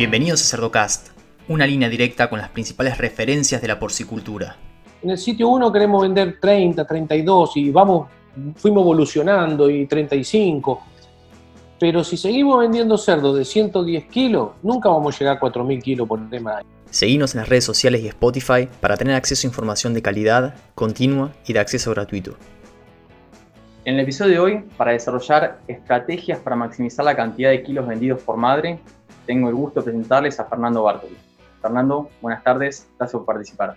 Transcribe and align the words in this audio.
Bienvenidos 0.00 0.40
a 0.40 0.44
Cerdocast, 0.46 1.08
una 1.46 1.66
línea 1.66 1.86
directa 1.90 2.30
con 2.30 2.38
las 2.38 2.48
principales 2.48 2.96
referencias 2.96 3.60
de 3.60 3.68
la 3.68 3.78
porcicultura. 3.78 4.56
En 5.02 5.10
el 5.10 5.18
sitio 5.18 5.48
1 5.48 5.70
queremos 5.70 6.00
vender 6.00 6.38
30, 6.40 6.86
32 6.86 7.58
y 7.58 7.70
vamos, 7.70 8.08
fuimos 8.56 8.80
evolucionando 8.80 9.68
y 9.68 9.84
35. 9.84 10.82
Pero 11.78 12.02
si 12.02 12.16
seguimos 12.16 12.60
vendiendo 12.60 12.96
cerdos 12.96 13.36
de 13.36 13.44
110 13.44 14.06
kilos, 14.06 14.52
nunca 14.62 14.88
vamos 14.88 15.14
a 15.14 15.18
llegar 15.18 15.36
a 15.36 15.40
4.000 15.40 15.82
kilos 15.82 16.08
por 16.08 16.30
tema. 16.30 16.62
Seguimos 16.88 17.34
en 17.34 17.42
las 17.42 17.50
redes 17.50 17.64
sociales 17.64 18.00
y 18.00 18.08
Spotify 18.08 18.70
para 18.80 18.96
tener 18.96 19.14
acceso 19.14 19.46
a 19.46 19.50
información 19.50 19.92
de 19.92 20.00
calidad, 20.00 20.54
continua 20.74 21.32
y 21.46 21.52
de 21.52 21.58
acceso 21.58 21.90
gratuito. 21.90 22.36
En 23.84 23.96
el 23.96 24.00
episodio 24.00 24.32
de 24.32 24.38
hoy, 24.38 24.64
para 24.78 24.92
desarrollar 24.92 25.58
estrategias 25.68 26.38
para 26.38 26.56
maximizar 26.56 27.04
la 27.04 27.14
cantidad 27.14 27.50
de 27.50 27.62
kilos 27.62 27.86
vendidos 27.86 28.22
por 28.22 28.38
madre, 28.38 28.78
tengo 29.30 29.48
el 29.48 29.54
gusto 29.54 29.78
de 29.78 29.84
presentarles 29.84 30.40
a 30.40 30.44
Fernando 30.46 30.82
Bartoli. 30.82 31.16
Fernando, 31.62 32.08
buenas 32.20 32.42
tardes, 32.42 32.90
gracias 32.98 33.16
por 33.16 33.24
participar. 33.24 33.76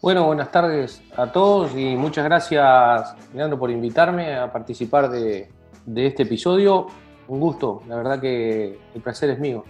Bueno, 0.00 0.24
buenas 0.24 0.50
tardes 0.50 1.02
a 1.14 1.30
todos 1.30 1.76
y 1.76 1.96
muchas 1.96 2.24
gracias, 2.24 3.14
Leandro, 3.34 3.58
por 3.58 3.70
invitarme 3.70 4.36
a 4.36 4.50
participar 4.50 5.10
de, 5.10 5.50
de 5.84 6.06
este 6.06 6.22
episodio. 6.22 6.86
Un 7.28 7.40
gusto, 7.40 7.82
la 7.88 7.96
verdad 7.96 8.18
que 8.18 8.78
el 8.94 9.02
placer 9.02 9.28
es 9.28 9.38
mío. 9.38 9.64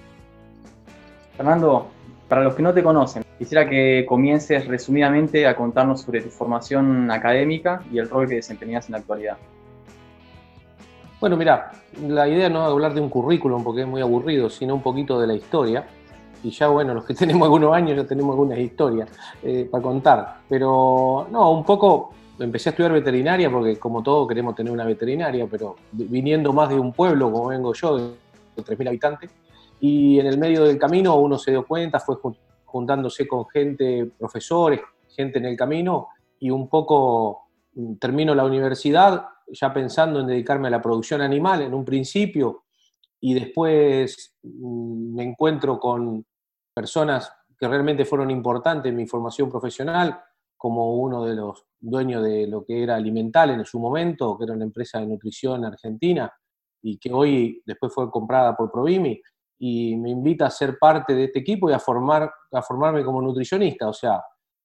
Fernando, 1.36 1.88
para 2.28 2.44
los 2.44 2.54
que 2.54 2.62
no 2.62 2.72
te 2.72 2.84
conocen, 2.84 3.24
quisiera 3.36 3.68
que 3.68 4.06
comiences 4.08 4.68
resumidamente 4.68 5.48
a 5.48 5.56
contarnos 5.56 6.02
sobre 6.02 6.20
tu 6.20 6.30
formación 6.30 7.10
académica 7.10 7.82
y 7.90 7.98
el 7.98 8.08
rol 8.08 8.28
que 8.28 8.36
desempeñas 8.36 8.86
en 8.86 8.92
la 8.92 8.98
actualidad. 8.98 9.38
Bueno, 11.20 11.36
mira, 11.36 11.70
la 12.08 12.26
idea 12.26 12.48
no 12.48 12.64
es 12.64 12.72
hablar 12.72 12.94
de 12.94 13.00
un 13.02 13.10
currículum 13.10 13.62
porque 13.62 13.82
es 13.82 13.86
muy 13.86 14.00
aburrido, 14.00 14.48
sino 14.48 14.74
un 14.74 14.80
poquito 14.80 15.20
de 15.20 15.26
la 15.26 15.34
historia. 15.34 15.86
Y 16.42 16.48
ya, 16.48 16.68
bueno, 16.68 16.94
los 16.94 17.04
que 17.04 17.12
tenemos 17.22 17.44
algunos 17.44 17.74
años 17.74 17.94
ya 17.94 18.06
tenemos 18.06 18.32
algunas 18.32 18.58
historias 18.58 19.10
eh, 19.42 19.68
para 19.70 19.82
contar. 19.82 20.38
Pero, 20.48 21.26
no, 21.30 21.52
un 21.52 21.62
poco 21.62 22.14
empecé 22.38 22.70
a 22.70 22.72
estudiar 22.72 22.92
veterinaria 22.92 23.50
porque, 23.50 23.78
como 23.78 24.02
todo, 24.02 24.26
queremos 24.26 24.54
tener 24.54 24.72
una 24.72 24.86
veterinaria, 24.86 25.46
pero 25.50 25.76
viniendo 25.92 26.54
más 26.54 26.70
de 26.70 26.80
un 26.80 26.94
pueblo, 26.94 27.30
como 27.30 27.48
vengo 27.48 27.74
yo, 27.74 27.98
de 27.98 28.14
3.000 28.56 28.88
habitantes. 28.88 29.30
Y 29.78 30.18
en 30.18 30.26
el 30.26 30.38
medio 30.38 30.64
del 30.64 30.78
camino 30.78 31.16
uno 31.16 31.38
se 31.38 31.50
dio 31.50 31.66
cuenta, 31.66 32.00
fue 32.00 32.16
juntándose 32.64 33.28
con 33.28 33.46
gente, 33.46 34.10
profesores, 34.18 34.80
gente 35.14 35.38
en 35.38 35.44
el 35.44 35.56
camino, 35.56 36.08
y 36.38 36.50
un 36.50 36.66
poco 36.66 37.42
mm, 37.74 37.96
termino 37.96 38.34
la 38.34 38.44
universidad 38.44 39.22
ya 39.52 39.72
pensando 39.72 40.20
en 40.20 40.26
dedicarme 40.26 40.68
a 40.68 40.72
la 40.72 40.82
producción 40.82 41.20
animal 41.20 41.62
en 41.62 41.74
un 41.74 41.84
principio 41.84 42.64
y 43.20 43.34
después 43.34 44.36
mm, 44.42 45.14
me 45.14 45.24
encuentro 45.24 45.78
con 45.78 46.24
personas 46.74 47.32
que 47.58 47.68
realmente 47.68 48.04
fueron 48.04 48.30
importantes 48.30 48.90
en 48.90 48.96
mi 48.96 49.06
formación 49.06 49.50
profesional, 49.50 50.18
como 50.56 50.94
uno 50.94 51.24
de 51.24 51.34
los 51.34 51.66
dueños 51.78 52.22
de 52.22 52.46
lo 52.46 52.64
que 52.64 52.82
era 52.82 52.96
Alimental 52.96 53.50
en 53.50 53.64
su 53.64 53.78
momento, 53.78 54.36
que 54.36 54.44
era 54.44 54.54
una 54.54 54.64
empresa 54.64 54.98
de 54.98 55.06
nutrición 55.06 55.64
argentina 55.64 56.32
y 56.82 56.98
que 56.98 57.12
hoy 57.12 57.62
después 57.66 57.92
fue 57.92 58.10
comprada 58.10 58.56
por 58.56 58.70
Provimi 58.70 59.20
y 59.58 59.96
me 59.96 60.10
invita 60.10 60.46
a 60.46 60.50
ser 60.50 60.78
parte 60.78 61.14
de 61.14 61.24
este 61.24 61.40
equipo 61.40 61.68
y 61.68 61.74
a, 61.74 61.78
formar, 61.78 62.32
a 62.52 62.62
formarme 62.62 63.04
como 63.04 63.20
nutricionista, 63.20 63.88
o 63.88 63.92
sea, 63.92 64.22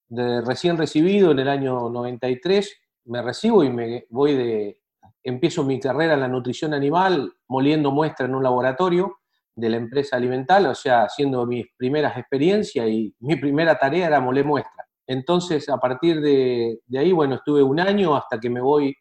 de 0.08 0.40
recién 0.40 0.78
recibido 0.78 1.32
en 1.32 1.40
el 1.40 1.48
año 1.48 1.90
93 1.90 2.74
me 3.06 3.22
recibo 3.22 3.64
y 3.64 3.70
me 3.70 4.06
voy 4.10 4.34
de, 4.34 4.80
empiezo 5.22 5.64
mi 5.64 5.80
carrera 5.80 6.14
en 6.14 6.20
la 6.20 6.28
nutrición 6.28 6.74
animal 6.74 7.32
moliendo 7.48 7.90
muestra 7.90 8.26
en 8.26 8.34
un 8.34 8.42
laboratorio 8.42 9.18
de 9.54 9.70
la 9.70 9.76
empresa 9.76 10.16
alimental, 10.16 10.66
o 10.66 10.74
sea, 10.74 11.04
haciendo 11.04 11.46
mis 11.46 11.66
primeras 11.76 12.16
experiencias 12.16 12.86
y 12.88 13.14
mi 13.20 13.36
primera 13.36 13.76
tarea 13.78 14.06
era 14.06 14.20
moler 14.20 14.44
muestra. 14.44 14.86
Entonces, 15.06 15.68
a 15.68 15.78
partir 15.78 16.20
de, 16.20 16.80
ahí, 16.96 17.12
bueno, 17.12 17.36
estuve 17.36 17.62
un 17.62 17.80
año 17.80 18.14
hasta 18.14 18.38
que 18.38 18.50
me 18.50 18.60
voy 18.60 18.94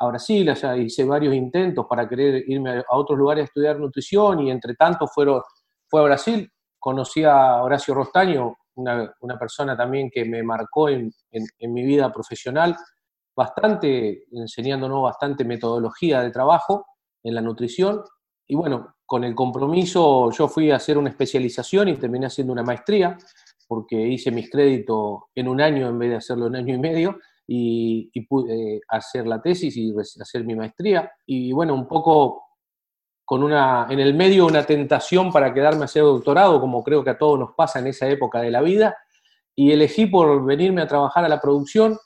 a 0.00 0.06
Brasil, 0.08 0.48
allá 0.48 0.76
hice 0.76 1.04
varios 1.04 1.34
intentos 1.34 1.86
para 1.88 2.08
querer 2.08 2.42
irme 2.48 2.78
a 2.78 2.96
otros 2.96 3.18
lugares 3.18 3.42
a 3.42 3.44
estudiar 3.44 3.78
nutrición 3.78 4.40
y 4.40 4.50
entre 4.50 4.74
tanto 4.74 5.06
fueron, 5.06 5.42
fue 5.88 6.00
a 6.00 6.04
Brasil, 6.04 6.50
conocí 6.78 7.22
a 7.24 7.62
Horacio 7.62 7.94
Rostaño, 7.94 8.56
una, 8.74 9.38
persona 9.38 9.76
también 9.76 10.10
que 10.10 10.24
me 10.24 10.42
marcó 10.42 10.88
en 10.88 11.12
mi 11.60 11.84
vida 11.84 12.12
profesional, 12.12 12.76
bastante, 13.36 14.24
enseñándonos 14.32 15.02
bastante 15.02 15.44
metodología 15.44 16.20
de 16.20 16.30
trabajo 16.30 16.86
en 17.22 17.34
la 17.34 17.40
nutrición. 17.40 18.02
Y 18.46 18.54
bueno, 18.54 18.94
con 19.06 19.24
el 19.24 19.34
compromiso 19.34 20.30
yo 20.30 20.48
fui 20.48 20.70
a 20.70 20.76
hacer 20.76 20.98
una 20.98 21.10
especialización 21.10 21.88
y 21.88 21.96
terminé 21.96 22.26
haciendo 22.26 22.52
una 22.52 22.62
maestría, 22.62 23.16
porque 23.66 23.96
hice 23.96 24.30
mis 24.30 24.50
créditos 24.50 25.22
en 25.34 25.48
un 25.48 25.60
año 25.60 25.88
en 25.88 25.98
vez 25.98 26.10
de 26.10 26.16
hacerlo 26.16 26.46
en 26.46 26.56
año 26.56 26.74
y 26.74 26.78
medio, 26.78 27.18
y, 27.46 28.10
pude 28.26 28.80
hacer 28.88 29.26
la 29.26 29.40
tesis 29.40 29.76
y 29.76 29.94
hacer 30.20 30.44
mi 30.44 30.54
maestría. 30.54 31.10
Y 31.26 31.52
bueno, 31.52 31.74
un 31.74 31.86
poco 31.86 32.42
con 33.24 33.42
una, 33.42 33.86
en 33.90 34.00
el 34.00 34.14
medio 34.14 34.46
una 34.46 34.64
tentación 34.64 35.32
para 35.32 35.52
quedarme 35.52 35.82
a 35.82 35.84
hacer 35.84 36.02
doctorado, 36.02 36.60
como 36.60 36.82
creo 36.82 37.02
que 37.02 37.10
a 37.10 37.18
todos 37.18 37.38
nos 37.38 37.54
pasa 37.54 37.78
en 37.78 37.88
esa 37.88 38.08
época 38.08 38.40
de 38.40 38.50
la 38.50 38.60
vida, 38.60 38.96
y 39.54 39.72
elegí 39.72 40.06
por 40.06 40.44
venirme 40.44 40.82
a 40.82 40.88
trabajar 40.88 41.24
a 41.24 41.28
la 41.28 41.40
producción 41.40 41.96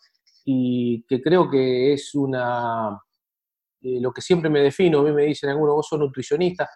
y 0.51 1.05
que 1.07 1.21
creo 1.21 1.51
que 1.51 1.93
es 1.93 2.15
una, 2.15 2.99
eh, 3.83 4.01
lo 4.01 4.11
que 4.11 4.23
siempre 4.23 4.49
me 4.49 4.61
defino, 4.61 5.01
a 5.01 5.03
mí 5.03 5.13
me 5.13 5.25
dicen 5.25 5.51
algunos, 5.51 5.75
vos 5.75 5.87
sos 5.87 5.99
nutricionista. 5.99 6.71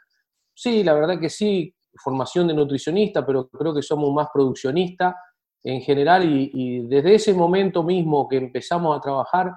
Sí, 0.55 0.85
la 0.85 0.93
verdad 0.93 1.19
que 1.19 1.31
sí, 1.31 1.75
formación 1.95 2.49
de 2.49 2.55
nutricionista, 2.55 3.25
pero 3.25 3.49
creo 3.49 3.75
que 3.75 3.81
somos 3.81 4.13
más 4.13 4.29
produccionistas 4.33 5.15
en 5.65 5.81
general 5.81 6.23
y, 6.23 6.87
desde 6.87 7.15
ese 7.15 7.33
momento 7.33 7.83
mismo 7.83 8.29
que 8.29 8.37
empezamos 8.37 8.95
a 8.95 9.01
trabajar, 9.01 9.55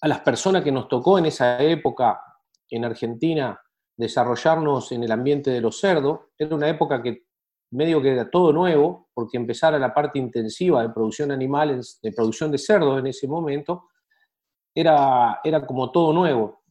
a 0.00 0.08
las 0.08 0.20
personas 0.20 0.62
que 0.62 0.72
nos 0.72 0.88
tocó 0.88 1.18
en 1.18 1.26
esa 1.26 1.62
época 1.62 2.22
en 2.70 2.86
Argentina 2.86 3.60
desarrollarnos 3.94 4.92
en 4.92 5.04
el 5.04 5.12
ambiente 5.12 5.50
de 5.50 5.60
los 5.60 5.78
cerdos, 5.78 6.20
era 6.38 6.56
una 6.56 6.70
época 6.70 7.02
que 7.02 7.26
medio 7.72 8.00
que 8.00 8.10
era 8.10 8.30
todo 8.30 8.52
nuevo, 8.52 9.08
porque 9.14 9.36
empezara 9.36 9.78
la 9.78 9.92
parte 9.92 10.18
intensiva 10.18 10.82
de 10.82 10.90
producción 10.90 11.30
animal, 11.30 11.80
de 12.02 12.12
producción 12.12 12.50
de 12.50 12.58
cerdos 12.58 12.98
en 12.98 13.06
ese 13.06 13.26
momento, 13.26 13.88
era, 14.74 15.40
era 15.42 15.66
como 15.66 15.90
todo 15.90 16.12
nuevo. 16.12 16.62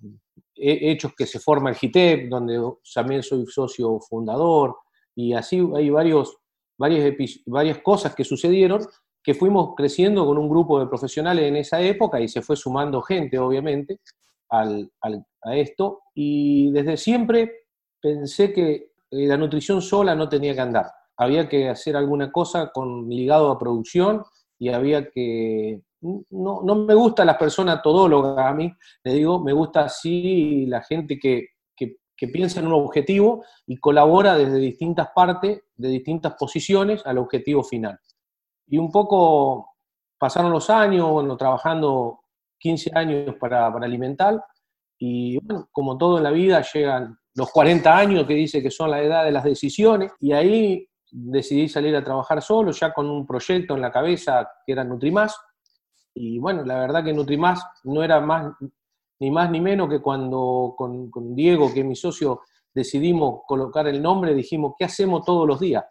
He 0.56 0.92
hechos 0.92 1.14
que 1.16 1.26
se 1.26 1.40
forma 1.40 1.70
el 1.70 1.76
GITEP, 1.76 2.30
donde 2.30 2.60
también 2.94 3.24
soy 3.24 3.46
socio 3.48 4.00
fundador, 4.00 4.78
y 5.16 5.34
así 5.34 5.62
hay 5.76 5.90
varios, 5.90 6.38
varias, 6.78 7.80
cosas 7.80 8.16
que 8.16 8.24
sucedieron 8.24 8.86
que 9.24 9.36
fuimos 9.36 9.76
creciendo 9.76 10.26
con 10.26 10.38
un 10.40 10.50
grupo 10.50 10.80
de 10.80 10.88
profesionales 10.88 11.46
en 11.46 11.56
esa 11.56 11.80
época 11.80 12.20
y 12.20 12.28
se 12.28 12.42
fue 12.42 12.56
sumando 12.56 13.04
gente, 13.04 13.38
obviamente, 13.38 14.00
al, 14.50 14.92
a 15.44 15.56
esto. 15.56 16.02
Y 16.16 16.72
desde 16.72 16.98
siempre 16.98 17.68
pensé 18.02 18.52
que 18.52 18.91
eh, 19.12 19.28
la 19.28 19.38
nutrición 19.38 19.82
sola 19.82 20.16
no 20.16 20.30
tenía 20.30 20.54
que 20.54 20.62
andar. 20.62 20.92
Había 21.18 21.48
que 21.48 21.70
hacer 21.70 21.96
alguna 21.96 22.32
cosa 22.32 22.72
con, 22.72 23.10
ligado 23.10 23.52
a 23.52 23.60
producción 23.60 24.24
y 24.58 24.70
había 24.70 25.10
que... 25.10 25.82
No, 26.02 26.62
no 26.64 26.76
me 26.76 26.96
gusta 26.96 27.24
las 27.24 27.38
personas 27.38 27.84
todólogas 27.84 28.44
a 28.44 28.54
mí, 28.56 28.74
le 29.04 29.14
digo, 29.14 29.40
me 29.40 29.54
gusta 29.54 29.82
así 29.82 30.66
la 30.66 30.82
gente 30.82 31.20
que, 31.20 31.50
que, 31.76 31.98
que 32.18 32.28
piensa 32.28 32.60
en 32.60 32.66
un 32.66 32.74
objetivo 32.74 33.46
y 33.68 33.78
colabora 33.78 34.36
desde 34.36 34.58
distintas 34.58 35.10
partes, 35.14 35.62
de 35.76 35.90
distintas 35.90 36.34
posiciones 36.40 37.06
al 37.06 37.20
objetivo 37.20 37.64
final. 37.64 38.00
Y 38.66 38.80
un 38.80 38.92
poco 38.92 39.76
pasaron 40.18 40.52
los 40.52 40.72
años, 40.72 41.12
bueno, 41.12 41.38
trabajando 41.38 42.22
15 42.58 42.92
años 42.96 43.36
para, 43.40 43.72
para 43.72 43.86
alimentar, 43.86 44.44
y 44.98 45.38
bueno, 45.40 45.68
como 45.72 45.98
todo 45.98 46.18
en 46.18 46.24
la 46.24 46.32
vida, 46.32 46.64
llegan 46.74 47.18
los 47.36 47.50
40 47.52 47.98
años 47.98 48.28
que 48.28 48.34
dice 48.34 48.62
que 48.62 48.72
son 48.72 48.92
la 48.92 49.02
edad 49.02 49.26
de 49.26 49.32
las 49.32 49.44
decisiones, 49.44 50.12
y 50.20 50.34
ahí 50.34 50.88
decidí 51.12 51.68
salir 51.68 51.96
a 51.96 52.04
trabajar 52.04 52.42
solo, 52.42 52.72
ya 52.72 52.94
con 52.94 53.10
un 53.10 53.26
proyecto 53.26 53.76
en 53.76 53.82
la 53.82 53.92
cabeza 53.92 54.50
que 54.66 54.74
era 54.74 54.84
Nutrimás, 54.84 55.36
y 56.14 56.40
bueno, 56.40 56.64
la 56.66 56.80
verdad 56.80 57.04
que 57.04 57.14
Nutrimás 57.14 57.64
no 57.84 58.04
era 58.04 58.20
más 58.20 58.54
ni 59.22 59.30
más 59.30 59.52
ni 59.52 59.62
menos 59.62 59.88
que 59.88 60.02
cuando 60.02 60.74
con, 60.76 61.36
Diego, 61.36 61.72
que 61.72 61.82
es 61.82 61.86
mi 61.86 61.96
socio, 61.96 62.42
decidimos 62.74 63.42
colocar 63.46 63.88
el 63.88 64.02
nombre, 64.02 64.34
dijimos, 64.34 64.74
¿qué 64.78 64.86
hacemos 64.86 65.24
todos 65.24 65.48
los 65.48 65.60
días? 65.60 65.86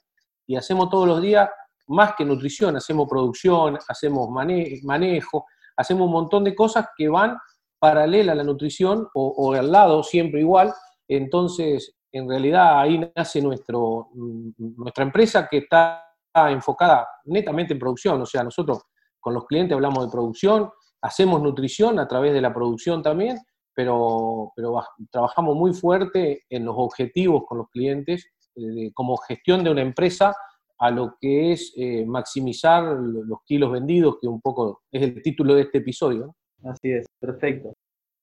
Y 0.49 0.57
hacemos 0.57 0.91
todos 0.91 1.07
los 1.07 1.23
días 1.23 1.49
más 1.87 2.15
que 2.17 2.25
nutrición, 2.25 2.77
hacemos 2.77 3.09
producción, 3.09 3.79
hacemos 3.89 4.29
manejo, 4.31 5.47
hacemos 5.77 6.07
un 6.07 6.13
montón 6.13 6.43
de 6.43 6.57
cosas 6.57 6.89
que 6.97 7.09
van 7.09 7.39
paralela 7.79 8.33
a 8.33 8.35
la 8.35 8.43
nutrición 8.43 9.07
o, 9.15 9.29
o 9.29 9.53
al 9.53 9.71
lado, 9.71 10.03
siempre 10.03 10.41
igual, 10.41 10.75
entonces, 11.17 11.97
en 12.13 12.29
realidad 12.29 12.81
ahí 12.81 13.11
nace 13.17 13.41
nuestro, 13.43 14.09
mm, 14.15 14.51
nuestra 14.77 15.05
empresa 15.05 15.49
que 15.51 15.59
está 15.59 16.05
enfocada 16.35 17.09
netamente 17.25 17.73
en 17.73 17.81
producción, 17.81 18.21
o 18.23 18.27
sea, 18.27 18.45
nosotros 18.45 18.83
con 19.19 19.35
los 19.35 19.47
clientes 19.47 19.75
hablamos 19.75 20.07
de 20.07 20.13
producción, 20.13 20.71
hacemos 21.03 21.43
nutrición 21.43 21.99
a 21.99 22.07
través 22.07 22.33
de 22.33 22.41
la 22.41 22.55
producción 22.55 23.03
también, 23.03 23.39
pero, 23.75 24.53
pero 24.55 24.81
trabajamos 25.11 25.57
muy 25.57 25.73
fuerte 25.73 26.45
en 26.49 26.65
los 26.65 26.75
objetivos 26.79 27.43
con 27.47 27.59
los 27.59 27.69
clientes 27.71 28.31
como 28.95 29.17
gestión 29.17 29.65
de 29.65 29.71
una 29.71 29.83
empresa 29.83 30.35
a 30.79 30.91
lo 30.91 31.17
que 31.21 31.53
es 31.53 31.73
eh, 31.77 32.05
maximizar 32.07 32.83
los 32.85 33.41
kilos 33.45 33.71
vendidos, 33.71 34.17
que 34.21 34.27
un 34.27 34.41
poco 34.41 34.83
es 34.91 35.03
el 35.03 35.23
título 35.23 35.55
de 35.55 35.63
este 35.63 35.79
episodio. 35.79 36.35
Así 36.65 36.91
es, 36.91 37.07
perfecto. 37.19 37.75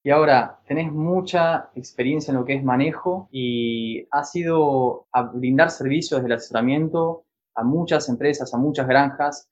Y 0.08 0.10
ahora, 0.10 0.62
tenés 0.66 0.90
mucha 0.90 1.70
experiencia 1.76 2.32
en 2.32 2.38
lo 2.38 2.46
que 2.46 2.54
es 2.54 2.64
manejo 2.64 3.28
y 3.30 4.08
has 4.10 4.34
ido 4.38 5.06
a 5.12 5.24
brindar 5.24 5.70
servicios 5.70 6.24
del 6.24 6.32
asesoramiento 6.32 7.26
a 7.56 7.66
muchas 7.66 8.08
empresas, 8.08 8.54
a 8.54 8.58
muchas 8.58 8.88
granjas, 8.88 9.50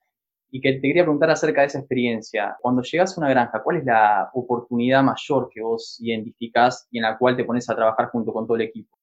y 0.50 0.62
que 0.62 0.72
te 0.72 0.80
quería 0.80 1.04
preguntar 1.04 1.30
acerca 1.30 1.60
de 1.60 1.68
esa 1.68 1.80
experiencia. 1.80 2.56
Cuando 2.62 2.84
llegas 2.84 3.18
a 3.18 3.19
una 3.19 3.31
granja, 3.31 3.62
¿cuál 3.62 3.80
es 3.80 3.86
la 3.86 4.30
oportunidad 4.34 5.04
mayor 5.04 5.50
que 5.54 5.62
vos 5.62 5.98
identificás 6.00 6.88
y 6.90 7.00
en 7.00 7.04
la 7.04 7.18
cual 7.18 7.36
te 7.36 7.44
pones 7.44 7.69
a 7.69 7.75
trabajar 7.75 8.08
junto 8.12 8.31
con 8.31 8.48
todo 8.48 8.56
el 8.56 8.63
equipo? 8.63 8.98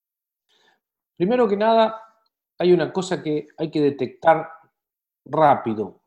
Primero 1.18 1.46
que 1.46 1.58
nada, 1.58 2.00
hay 2.56 2.72
una 2.72 2.90
cosa 2.90 3.22
que 3.22 3.48
hay 3.58 3.70
que 3.70 3.82
detectar 3.82 4.48
rápido. 5.26 6.00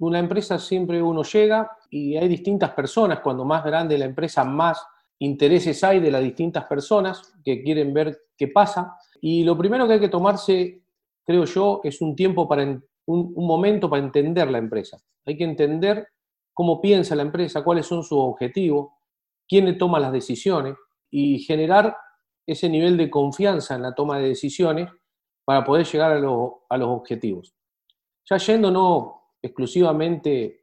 Una 0.00 0.18
empresa 0.18 0.58
siempre 0.58 1.00
uno 1.00 1.22
llega 1.22 1.70
y 1.94 2.16
hay 2.16 2.26
distintas 2.26 2.70
personas, 2.70 3.20
cuando 3.20 3.44
más 3.44 3.62
grande 3.62 3.98
la 3.98 4.06
empresa, 4.06 4.44
más 4.44 4.82
intereses 5.18 5.84
hay 5.84 6.00
de 6.00 6.10
las 6.10 6.22
distintas 6.22 6.64
personas 6.64 7.34
que 7.44 7.62
quieren 7.62 7.92
ver 7.92 8.18
qué 8.34 8.48
pasa. 8.48 8.96
Y 9.20 9.44
lo 9.44 9.58
primero 9.58 9.86
que 9.86 9.94
hay 9.94 10.00
que 10.00 10.08
tomarse, 10.08 10.84
creo 11.22 11.44
yo, 11.44 11.82
es 11.84 12.00
un 12.00 12.16
tiempo 12.16 12.48
para 12.48 12.62
un, 12.62 13.34
momento 13.36 13.90
para 13.90 14.02
entender 14.02 14.50
la 14.50 14.56
empresa. 14.56 14.96
Hay 15.26 15.36
que 15.36 15.44
entender 15.44 16.08
cómo 16.54 16.80
piensa 16.80 17.14
la 17.14 17.24
empresa, 17.24 17.62
cuáles 17.62 17.84
son 17.84 18.02
sus 18.02 18.18
objetivos, 18.18 18.92
quién 19.46 19.76
toma 19.76 20.00
las 20.00 20.12
decisiones 20.12 20.74
y 21.10 21.40
generar 21.40 21.94
ese 22.46 22.70
nivel 22.70 22.96
de 22.96 23.10
confianza 23.10 23.74
en 23.74 23.82
la 23.82 23.94
toma 23.94 24.16
de 24.16 24.28
decisiones 24.28 24.88
para 25.44 25.62
poder 25.62 25.84
llegar 25.84 26.12
a, 26.12 26.18
los 26.18 26.88
objetivos. 26.88 27.54
Ya 28.30 28.38
yendo 28.38 28.70
no 28.70 29.34
exclusivamente 29.42 30.61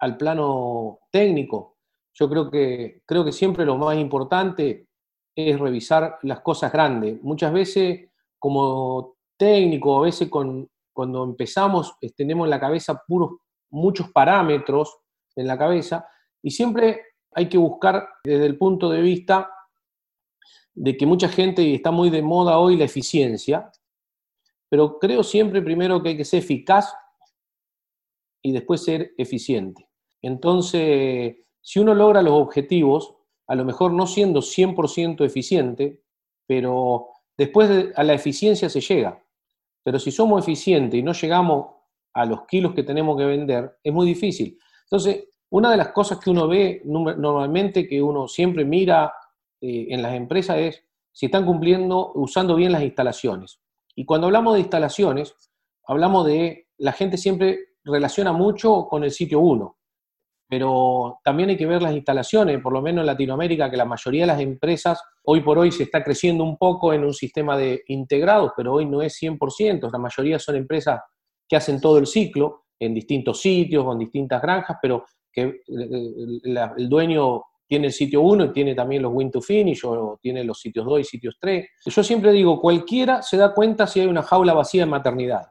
al 0.00 0.16
plano 0.16 1.00
técnico, 1.10 1.76
yo 2.14 2.28
creo 2.28 2.50
que, 2.50 3.02
creo 3.06 3.24
que 3.24 3.32
siempre 3.32 3.64
lo 3.64 3.76
más 3.76 3.96
importante 3.96 4.88
es 5.34 5.58
revisar 5.58 6.18
las 6.22 6.40
cosas 6.40 6.72
grandes. 6.72 7.22
Muchas 7.22 7.52
veces 7.52 8.10
como 8.38 9.16
técnico, 9.36 9.98
a 9.98 10.02
veces 10.02 10.28
con, 10.28 10.68
cuando 10.92 11.24
empezamos 11.24 11.96
tenemos 12.16 12.46
en 12.46 12.50
la 12.50 12.60
cabeza 12.60 13.02
puros, 13.06 13.38
muchos 13.70 14.10
parámetros 14.10 14.98
en 15.36 15.46
la 15.46 15.56
cabeza 15.56 16.06
y 16.42 16.50
siempre 16.50 17.02
hay 17.32 17.48
que 17.48 17.58
buscar 17.58 18.08
desde 18.24 18.46
el 18.46 18.58
punto 18.58 18.90
de 18.90 19.00
vista 19.00 19.50
de 20.74 20.96
que 20.96 21.06
mucha 21.06 21.28
gente, 21.28 21.74
está 21.74 21.90
muy 21.90 22.10
de 22.10 22.22
moda 22.22 22.58
hoy 22.58 22.76
la 22.76 22.84
eficiencia, 22.84 23.70
pero 24.68 24.98
creo 24.98 25.22
siempre 25.22 25.62
primero 25.62 26.02
que 26.02 26.10
hay 26.10 26.16
que 26.16 26.24
ser 26.24 26.40
eficaz 26.40 26.94
y 28.42 28.52
después 28.52 28.82
ser 28.82 29.12
eficiente. 29.18 29.89
Entonces, 30.22 31.36
si 31.60 31.78
uno 31.78 31.94
logra 31.94 32.22
los 32.22 32.34
objetivos, 32.34 33.14
a 33.46 33.54
lo 33.54 33.64
mejor 33.64 33.92
no 33.92 34.06
siendo 34.06 34.40
100% 34.40 35.24
eficiente, 35.24 36.02
pero 36.46 37.08
después 37.36 37.92
a 37.94 38.02
la 38.02 38.14
eficiencia 38.14 38.68
se 38.68 38.80
llega. 38.80 39.24
Pero 39.82 39.98
si 39.98 40.10
somos 40.10 40.42
eficientes 40.42 40.98
y 40.98 41.02
no 41.02 41.12
llegamos 41.12 41.66
a 42.12 42.24
los 42.26 42.46
kilos 42.46 42.74
que 42.74 42.82
tenemos 42.82 43.16
que 43.16 43.24
vender, 43.24 43.78
es 43.82 43.92
muy 43.92 44.06
difícil. 44.06 44.58
Entonces, 44.84 45.28
una 45.50 45.70
de 45.70 45.76
las 45.76 45.88
cosas 45.88 46.18
que 46.18 46.30
uno 46.30 46.46
ve 46.46 46.82
normalmente, 46.84 47.88
que 47.88 48.00
uno 48.00 48.28
siempre 48.28 48.64
mira 48.64 49.12
eh, 49.60 49.88
en 49.90 50.02
las 50.02 50.14
empresas 50.14 50.58
es 50.58 50.84
si 51.12 51.26
están 51.26 51.44
cumpliendo, 51.44 52.12
usando 52.14 52.54
bien 52.54 52.72
las 52.72 52.82
instalaciones. 52.82 53.60
Y 53.94 54.04
cuando 54.04 54.28
hablamos 54.28 54.54
de 54.54 54.60
instalaciones, 54.60 55.34
hablamos 55.86 56.26
de, 56.26 56.68
la 56.78 56.92
gente 56.92 57.16
siempre 57.16 57.58
relaciona 57.84 58.32
mucho 58.32 58.86
con 58.88 59.02
el 59.04 59.10
sitio 59.10 59.40
1, 59.40 59.76
pero 60.50 61.20
también 61.22 61.48
hay 61.48 61.56
que 61.56 61.64
ver 61.64 61.80
las 61.80 61.94
instalaciones, 61.94 62.60
por 62.60 62.72
lo 62.72 62.82
menos 62.82 63.02
en 63.02 63.06
Latinoamérica, 63.06 63.70
que 63.70 63.76
la 63.76 63.84
mayoría 63.84 64.22
de 64.22 64.26
las 64.26 64.40
empresas 64.40 65.00
hoy 65.24 65.42
por 65.42 65.56
hoy 65.56 65.70
se 65.70 65.84
está 65.84 66.02
creciendo 66.02 66.42
un 66.42 66.56
poco 66.56 66.92
en 66.92 67.04
un 67.04 67.14
sistema 67.14 67.56
de 67.56 67.84
integrados, 67.86 68.50
pero 68.56 68.74
hoy 68.74 68.84
no 68.84 69.00
es 69.00 69.16
100%, 69.22 69.88
la 69.92 69.98
mayoría 69.98 70.40
son 70.40 70.56
empresas 70.56 71.00
que 71.48 71.54
hacen 71.54 71.80
todo 71.80 71.98
el 71.98 72.06
ciclo 72.08 72.64
en 72.80 72.92
distintos 72.94 73.40
sitios, 73.40 73.84
con 73.84 73.96
distintas 73.96 74.42
granjas, 74.42 74.78
pero 74.82 75.04
que 75.32 75.42
eh, 75.42 75.60
el 76.76 76.88
dueño 76.88 77.42
tiene 77.68 77.86
el 77.86 77.92
sitio 77.92 78.22
1 78.22 78.46
y 78.46 78.52
tiene 78.52 78.74
también 78.74 79.02
los 79.02 79.12
win 79.14 79.30
to 79.30 79.40
finish 79.40 79.84
o 79.84 80.18
tiene 80.20 80.42
los 80.42 80.58
sitios 80.58 80.84
2 80.84 81.00
y 81.00 81.04
sitios 81.04 81.36
3. 81.40 81.64
Yo 81.86 82.02
siempre 82.02 82.32
digo, 82.32 82.60
cualquiera 82.60 83.22
se 83.22 83.36
da 83.36 83.54
cuenta 83.54 83.86
si 83.86 84.00
hay 84.00 84.08
una 84.08 84.24
jaula 84.24 84.52
vacía 84.52 84.82
en 84.82 84.88
maternidad, 84.88 85.46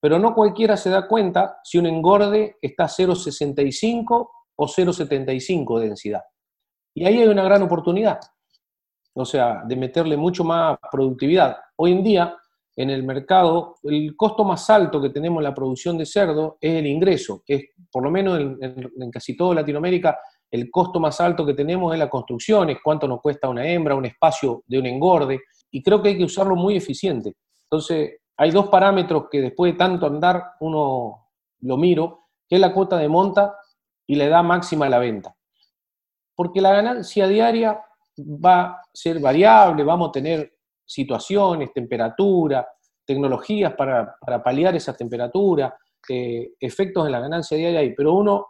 pero 0.00 0.18
no 0.18 0.34
cualquiera 0.34 0.76
se 0.76 0.90
da 0.90 1.06
cuenta 1.06 1.58
si 1.64 1.78
un 1.78 1.86
engorde 1.86 2.56
está 2.60 2.84
0,65 2.84 4.28
o 4.56 4.66
0,75 4.66 5.80
de 5.80 5.86
densidad. 5.86 6.22
Y 6.94 7.04
ahí 7.04 7.20
hay 7.20 7.28
una 7.28 7.44
gran 7.44 7.62
oportunidad, 7.62 8.18
o 9.14 9.24
sea, 9.24 9.62
de 9.66 9.76
meterle 9.76 10.16
mucho 10.16 10.44
más 10.44 10.78
productividad. 10.90 11.56
Hoy 11.76 11.92
en 11.92 12.02
día, 12.02 12.36
en 12.76 12.90
el 12.90 13.02
mercado, 13.02 13.76
el 13.84 14.16
costo 14.16 14.44
más 14.44 14.68
alto 14.70 15.00
que 15.00 15.10
tenemos 15.10 15.40
en 15.40 15.44
la 15.44 15.54
producción 15.54 15.98
de 15.98 16.06
cerdo 16.06 16.58
es 16.60 16.74
el 16.74 16.86
ingreso, 16.86 17.42
que 17.44 17.54
es, 17.54 17.64
por 17.90 18.02
lo 18.02 18.10
menos 18.10 18.38
en, 18.38 19.10
casi 19.10 19.36
toda 19.36 19.56
Latinoamérica, 19.56 20.18
el 20.50 20.70
costo 20.70 20.98
más 20.98 21.20
alto 21.20 21.44
que 21.44 21.54
tenemos 21.54 21.92
es 21.92 21.98
la 21.98 22.08
construcción, 22.08 22.70
es 22.70 22.78
cuánto 22.82 23.06
nos 23.06 23.20
cuesta 23.20 23.48
una 23.48 23.66
hembra, 23.66 23.94
un 23.94 24.06
espacio 24.06 24.62
de 24.66 24.78
un 24.78 24.86
engorde, 24.86 25.40
y 25.70 25.82
creo 25.82 26.00
que 26.00 26.10
hay 26.10 26.18
que 26.18 26.24
usarlo 26.24 26.56
muy 26.56 26.76
eficiente. 26.76 27.34
Entonces, 27.70 28.17
hay 28.38 28.52
dos 28.52 28.68
parámetros 28.68 29.24
que 29.30 29.40
después 29.40 29.72
de 29.72 29.78
tanto 29.78 30.06
andar 30.06 30.52
uno 30.60 31.28
lo 31.60 31.76
miro, 31.76 32.26
que 32.48 32.54
es 32.54 32.60
la 32.60 32.72
cuota 32.72 32.96
de 32.96 33.08
monta 33.08 33.56
y 34.06 34.14
la 34.14 34.26
edad 34.26 34.44
máxima 34.44 34.84
de 34.84 34.90
la 34.92 35.00
venta. 35.00 35.34
Porque 36.36 36.60
la 36.60 36.72
ganancia 36.72 37.26
diaria 37.26 37.80
va 38.16 38.62
a 38.62 38.82
ser 38.92 39.18
variable, 39.18 39.82
vamos 39.82 40.10
a 40.10 40.12
tener 40.12 40.52
situaciones, 40.84 41.72
temperatura, 41.72 42.66
tecnologías 43.04 43.74
para, 43.74 44.16
paliar 44.44 44.76
esa 44.76 44.96
temperatura, 44.96 45.76
eh, 46.08 46.52
efectos 46.60 47.06
en 47.06 47.12
la 47.12 47.20
ganancia 47.20 47.56
diaria 47.56 47.80
ahí, 47.80 47.92
pero 47.94 48.14
uno, 48.14 48.46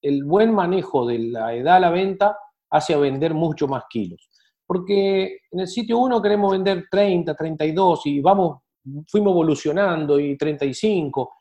el 0.00 0.24
buen 0.24 0.54
manejo 0.54 1.06
de 1.06 1.18
la 1.18 1.54
edad 1.54 1.76
a 1.76 1.80
la 1.80 1.90
venta 1.90 2.38
hace 2.70 2.96
vender 2.96 3.34
mucho 3.34 3.68
más 3.68 3.84
kilos. 3.90 4.30
Porque 4.66 5.40
en 5.50 5.60
el 5.60 5.68
sitio 5.68 5.98
1 5.98 6.22
queremos 6.22 6.52
vender 6.52 6.86
30, 6.90 7.34
32 7.34 8.06
y 8.06 8.20
vamos, 8.20 8.62
fuimos 9.08 9.32
evolucionando 9.32 10.18
y 10.18 10.36
35. 10.36 11.32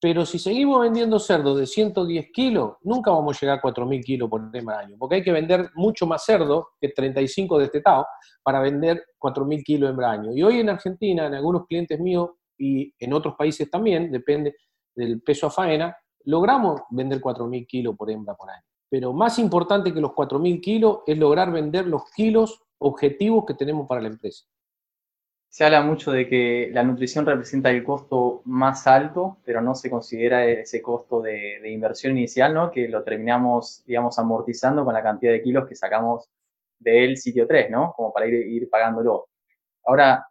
Pero 0.00 0.24
si 0.24 0.38
seguimos 0.38 0.80
vendiendo 0.82 1.18
cerdo 1.18 1.56
de 1.56 1.66
110 1.66 2.30
kilos, 2.32 2.76
nunca 2.82 3.10
vamos 3.10 3.36
a 3.36 3.40
llegar 3.40 3.58
a 3.58 3.62
4.000 3.62 4.04
kilos 4.04 4.30
por 4.30 4.48
tema 4.52 4.78
año, 4.78 4.96
porque 4.96 5.16
hay 5.16 5.24
que 5.24 5.32
vender 5.32 5.70
mucho 5.74 6.06
más 6.06 6.24
cerdo 6.24 6.68
que 6.80 6.90
35 6.90 7.58
destetado 7.58 8.06
para 8.42 8.60
vender 8.60 9.02
4.000 9.18 9.64
kilos 9.64 9.90
en 9.90 10.04
año. 10.04 10.32
Y 10.32 10.42
hoy 10.44 10.60
en 10.60 10.70
Argentina, 10.70 11.26
en 11.26 11.34
algunos 11.34 11.66
clientes 11.66 11.98
míos 11.98 12.30
y 12.56 12.94
en 12.98 13.12
otros 13.12 13.34
países 13.34 13.68
también, 13.68 14.12
depende 14.12 14.54
del 14.94 15.20
peso 15.20 15.48
a 15.48 15.50
faena, 15.50 15.96
logramos 16.24 16.82
vender 16.90 17.20
4.000 17.20 17.66
kilos 17.66 17.96
por 17.96 18.08
hembra 18.08 18.34
por 18.34 18.50
año. 18.50 18.62
Pero 18.88 19.12
más 19.12 19.38
importante 19.40 19.92
que 19.92 20.00
los 20.00 20.12
4.000 20.12 20.60
kilos 20.60 20.98
es 21.06 21.18
lograr 21.18 21.50
vender 21.50 21.86
los 21.86 22.04
kilos 22.14 22.62
objetivos 22.78 23.44
que 23.46 23.54
tenemos 23.54 23.86
para 23.88 24.00
la 24.00 24.08
empresa. 24.08 24.44
Se 25.50 25.64
habla 25.64 25.82
mucho 25.82 26.12
de 26.12 26.28
que 26.28 26.70
la 26.72 26.82
nutrición 26.82 27.26
representa 27.26 27.70
el 27.70 27.82
costo 27.82 28.42
más 28.44 28.86
alto, 28.86 29.38
pero 29.44 29.60
no 29.60 29.74
se 29.74 29.90
considera 29.90 30.44
ese 30.46 30.82
costo 30.82 31.22
de, 31.22 31.60
inversión 31.70 32.16
inicial, 32.16 32.54
¿no? 32.54 32.70
Que 32.70 32.88
lo 32.88 33.02
terminamos, 33.02 33.82
digamos, 33.86 34.18
amortizando 34.18 34.84
con 34.84 34.94
la 34.94 35.02
cantidad 35.02 35.32
de 35.32 35.42
kilos 35.42 35.66
que 35.66 35.74
sacamos 35.74 36.28
del 36.78 37.16
sitio 37.16 37.46
3, 37.46 37.70
¿no? 37.70 37.92
Como 37.96 38.12
para 38.12 38.26
ir, 38.26 38.34
ir 38.34 38.68
pagándolo. 38.70 39.28
Ahora, 39.84 40.28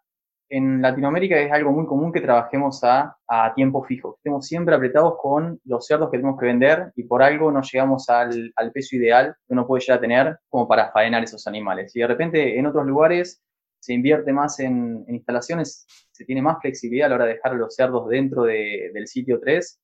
en 0.50 0.82
Latinoamérica 0.82 1.38
es 1.40 1.52
algo 1.52 1.72
muy 1.72 1.86
común 1.86 2.12
que 2.12 2.22
trabajemos 2.22 2.82
a, 2.84 3.16
tiempo 3.56 3.84
fijo, 3.84 4.16
estemos 4.18 4.46
siempre 4.48 4.76
apretados 4.76 5.16
con 5.22 5.60
los 5.66 5.86
cerdos 5.86 6.10
que 6.10 6.18
tenemos 6.18 6.40
que 6.40 6.46
vender 6.46 6.92
y 6.96 7.04
por 7.04 7.22
algo 7.22 7.52
no 7.52 7.62
llegamos 7.62 8.08
al, 8.10 8.54
peso 8.74 8.96
ideal 8.96 9.36
que 9.46 9.54
uno 9.54 9.68
puede 9.68 9.82
llegar 9.82 9.98
a 9.98 10.02
tener 10.02 10.40
como 10.50 10.68
para 10.68 10.92
faenar 10.92 11.24
esos 11.24 11.46
animales. 11.48 11.96
Y 11.96 12.00
de 12.00 12.08
repente 12.08 12.58
en 12.58 12.66
otros 12.66 12.86
lugares 12.86 13.42
se 13.80 13.94
invierte 13.94 14.34
más 14.34 14.60
en, 14.60 15.06
instalaciones, 15.08 15.86
se 16.12 16.26
tiene 16.26 16.42
más 16.42 16.60
flexibilidad 16.62 17.08
a 17.08 17.10
la 17.10 17.16
hora 17.16 17.26
de 17.26 17.34
dejar 17.34 17.56
los 17.56 17.76
cerdos 17.76 18.10
dentro 18.10 18.44
del 18.44 19.08
sitio 19.08 19.40
3 19.40 19.80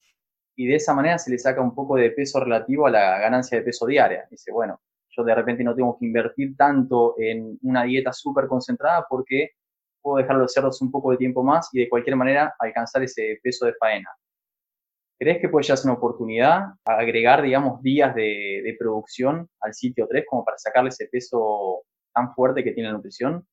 y 0.55 0.67
de 0.67 0.75
esa 0.75 0.93
manera 0.93 1.17
se 1.17 1.31
le 1.31 1.39
saca 1.39 1.61
un 1.61 1.73
poco 1.73 1.95
de 1.95 2.11
peso 2.11 2.39
relativo 2.39 2.87
a 2.87 2.91
la 2.91 3.19
ganancia 3.19 3.57
de 3.57 3.63
peso 3.63 3.85
diaria. 3.85 4.27
Dice, 4.29 4.51
bueno, 4.51 4.81
yo 5.09 5.23
de 5.23 5.35
repente 5.35 5.63
no 5.63 5.75
tengo 5.75 5.97
que 5.97 6.05
invertir 6.05 6.55
tanto 6.55 7.15
en 7.17 7.57
una 7.61 7.83
dieta 7.83 8.11
súper 8.13 8.47
concentrada 8.47 9.05
porque 9.09 9.51
puedo 10.01 10.17
dejar 10.17 10.35
los 10.35 10.51
cerdos 10.51 10.81
un 10.81 10.91
poco 10.91 11.11
de 11.11 11.17
tiempo 11.17 11.43
más 11.43 11.69
y 11.71 11.79
de 11.79 11.89
cualquier 11.89 12.15
manera 12.15 12.53
alcanzar 12.59 13.03
ese 13.03 13.39
peso 13.41 13.65
de 13.65 13.73
faena. 13.73 14.09
¿Crees 15.17 15.39
que 15.39 15.49
puede 15.49 15.65
ya 15.65 15.77
ser 15.77 15.89
una 15.89 15.97
oportunidad 15.97 16.73
agregar, 16.83 17.41
digamos, 17.41 17.81
días 17.81 18.13
de, 18.13 18.75
producción 18.77 19.47
al 19.61 19.73
sitio 19.73 20.07
3 20.09 20.25
como 20.27 20.43
para 20.43 20.57
sacarle 20.57 20.89
ese 20.89 21.07
peso 21.07 21.83
tan 22.13 22.33
fuerte 22.33 22.63
que 22.63 22.73
tiene 22.73 22.89
la 22.89 22.95
nutrición? 22.95 23.47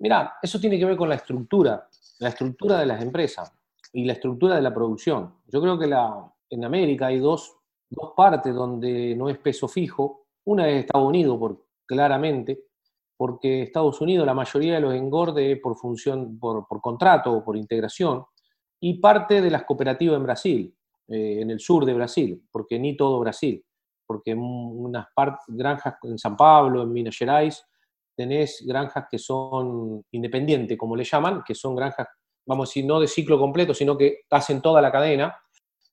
Mira, 0.00 0.38
eso 0.42 0.58
tiene 0.58 0.78
que 0.78 0.86
ver 0.86 0.96
con 0.96 1.08
la 1.08 1.16
estructura, 1.16 1.86
la 2.20 2.28
estructura 2.30 2.78
de 2.78 2.86
las 2.86 3.02
empresas 3.02 3.52
y 3.92 4.04
la 4.04 4.14
estructura 4.14 4.56
de 4.56 4.62
la 4.62 4.72
producción. 4.72 5.34
Yo 5.46 5.60
creo 5.60 5.78
que 5.78 5.90
en 6.50 6.64
América 6.64 7.06
hay 7.06 7.18
dos, 7.18 7.56
partes 8.16 8.54
donde 8.54 9.14
no 9.16 9.28
es 9.28 9.38
peso 9.38 9.68
fijo. 9.68 10.26
Una 10.44 10.68
es 10.68 10.84
Estados 10.84 11.06
Unidos, 11.06 11.36
por, 11.38 11.66
claramente, 11.84 12.64
porque 13.16 13.62
Estados 13.62 14.00
Unidos 14.00 14.24
la 14.24 14.32
mayoría 14.32 14.74
de 14.74 14.80
los 14.80 14.94
engordes 14.94 15.60
por 15.60 15.76
función, 15.76 16.38
por, 16.38 16.66
por 16.66 16.80
contrato 16.80 17.32
o 17.32 17.44
por 17.44 17.56
integración, 17.56 18.24
y 18.80 19.00
parte 19.00 19.42
de 19.42 19.50
las 19.50 19.64
cooperativas 19.64 20.16
en 20.16 20.22
Brasil, 20.22 20.74
eh, 21.08 21.40
en 21.42 21.50
el 21.50 21.60
sur 21.60 21.84
de 21.84 21.92
Brasil, 21.92 22.42
porque 22.50 22.78
ni 22.78 22.96
todo 22.96 23.20
Brasil, 23.20 23.62
porque 24.06 24.34
unas 24.34 25.08
granjas 25.48 25.96
en 26.04 26.18
San 26.18 26.36
Pablo, 26.36 26.82
en 26.82 26.92
Minas 26.92 27.16
Gerais, 27.18 27.62
tenés 28.22 28.64
granjas 28.66 29.06
que 29.10 29.18
son 29.18 30.04
independientes, 30.12 30.76
como 30.76 30.96
le 30.96 31.04
llaman, 31.04 31.42
que 31.46 31.54
son 31.54 31.74
granjas, 31.74 32.08
vamos 32.46 32.68
a 32.68 32.70
decir, 32.70 32.84
no 32.84 33.00
de 33.00 33.08
ciclo 33.08 33.38
completo, 33.38 33.72
sino 33.74 33.96
que 33.96 34.20
hacen 34.30 34.60
toda 34.60 34.82
la 34.82 34.90
cadena. 34.90 35.36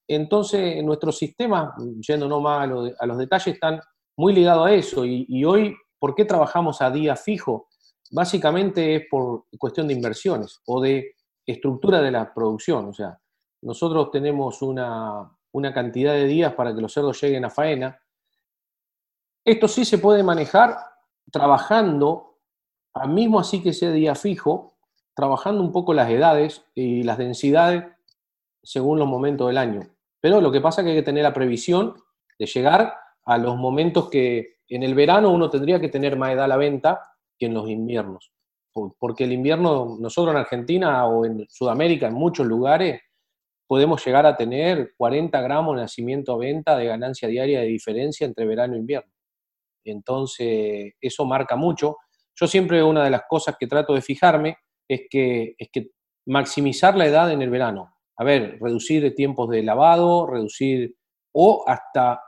Entonces, 0.08 0.84
nuestros 0.84 1.18
sistemas, 1.18 1.74
yendo 2.08 2.28
no 2.28 2.40
más 2.40 2.70
a, 3.00 3.06
los 3.06 3.18
detalles, 3.18 3.56
están 3.56 3.80
muy 4.18 4.34
ligados 4.34 4.68
a 4.68 4.74
eso. 4.74 5.06
y 5.06 5.44
hoy 5.46 5.76
¿Por 6.00 6.14
qué 6.14 6.26
trabajamos 6.26 6.82
a 6.82 6.92
día 6.92 7.16
fijo? 7.16 7.70
Básicamente 8.12 8.96
es 8.96 9.04
por 9.10 9.46
cuestión 9.58 9.88
de 9.88 9.94
inversiones 9.94 10.62
o 10.66 10.82
de 10.82 11.16
estructura 11.46 12.02
de 12.02 12.12
la 12.12 12.34
producción. 12.34 12.88
O 12.90 12.94
sea, 12.94 13.20
nosotros 13.62 14.12
tenemos 14.12 14.62
una, 14.62 15.34
cantidad 15.74 16.14
de 16.14 16.26
días 16.26 16.54
para 16.54 16.74
que 16.74 16.82
los 16.82 16.94
cerdos 16.94 17.20
lleguen 17.22 17.46
a 17.46 17.50
faena. 17.50 18.00
Esto 19.44 19.68
sí 19.68 19.86
se 19.86 19.98
puede 19.98 20.22
manejar 20.22 20.78
trabajando, 21.32 22.40
mismo 23.08 23.40
así 23.40 23.62
que 23.62 23.74
sea 23.74 23.92
día 23.92 24.16
fijo, 24.16 24.74
trabajando 25.16 25.62
un 25.62 25.72
poco 25.72 25.94
las 25.94 26.10
edades 26.10 26.66
y 26.74 27.04
las 27.04 27.18
densidades 27.18 27.86
según 28.64 29.00
los 29.00 29.08
momentos 29.08 29.48
del 29.48 29.58
año. 29.58 29.82
Pero 30.22 30.42
lo 30.42 30.52
que 30.52 30.62
pasa 30.62 30.82
es 30.82 30.86
que 30.86 30.92
hay 30.92 30.98
que 30.98 31.04
tener 31.04 31.24
la 31.24 31.34
previsión 31.34 31.96
de 32.38 32.46
llegar 32.46 32.96
a 33.26 33.38
los 33.38 33.58
momentos 33.58 34.10
que 34.10 34.58
en 34.68 34.84
el 34.84 34.96
verano 34.96 35.32
uno 35.32 35.50
tendría 35.50 35.80
que 35.80 35.90
tener 35.90 36.18
más 36.18 36.32
edad 36.32 36.46
a 36.46 36.48
la 36.48 36.58
venta 36.58 37.14
que 37.38 37.46
en 37.46 37.54
los 37.54 37.70
inviernos, 37.70 38.32
porque 39.00 39.24
el 39.24 39.32
invierno, 39.32 39.98
nosotros 40.00 40.34
en 40.34 40.42
Argentina 40.42 41.06
o 41.06 41.26
en 41.26 41.46
Sudamérica, 41.50 42.08
en 42.08 42.14
muchos 42.14 42.46
lugares, 42.46 43.02
podemos 43.68 44.04
llegar 44.06 44.26
a 44.26 44.36
tener 44.38 44.94
40 44.98 45.40
gramos 45.42 45.76
de 45.76 45.82
nacimiento 45.82 46.34
a 46.34 46.38
venta 46.38 46.78
de 46.78 46.86
ganancia 46.86 47.28
diaria 47.28 47.62
de 47.62 47.68
diferencia 47.68 48.26
entre 48.26 48.46
verano 48.46 48.76
e 48.76 48.80
invierno. 48.80 49.12
Entonces, 49.92 50.94
eso 51.00 51.26
marca 51.26 51.56
mucho. 51.56 51.98
Yo 52.36 52.48
siempre 52.48 52.84
una 52.84 53.04
de 53.04 53.10
las 53.10 53.24
cosas 53.28 53.56
que 53.60 53.68
trato 53.68 53.94
de 53.94 54.02
fijarme 54.02 54.58
es 54.88 55.02
que, 55.10 55.56
es 55.58 55.70
que 55.72 55.90
maximizar 56.26 56.96
la 56.96 57.08
edad 57.08 57.32
en 57.32 57.42
el 57.42 57.50
verano. 57.50 57.94
A 58.18 58.24
ver, 58.24 58.58
reducir 58.62 59.14
tiempos 59.16 59.50
de 59.50 59.64
lavado, 59.64 60.28
reducir 60.28 60.96
o 61.34 61.64
hasta 61.68 62.22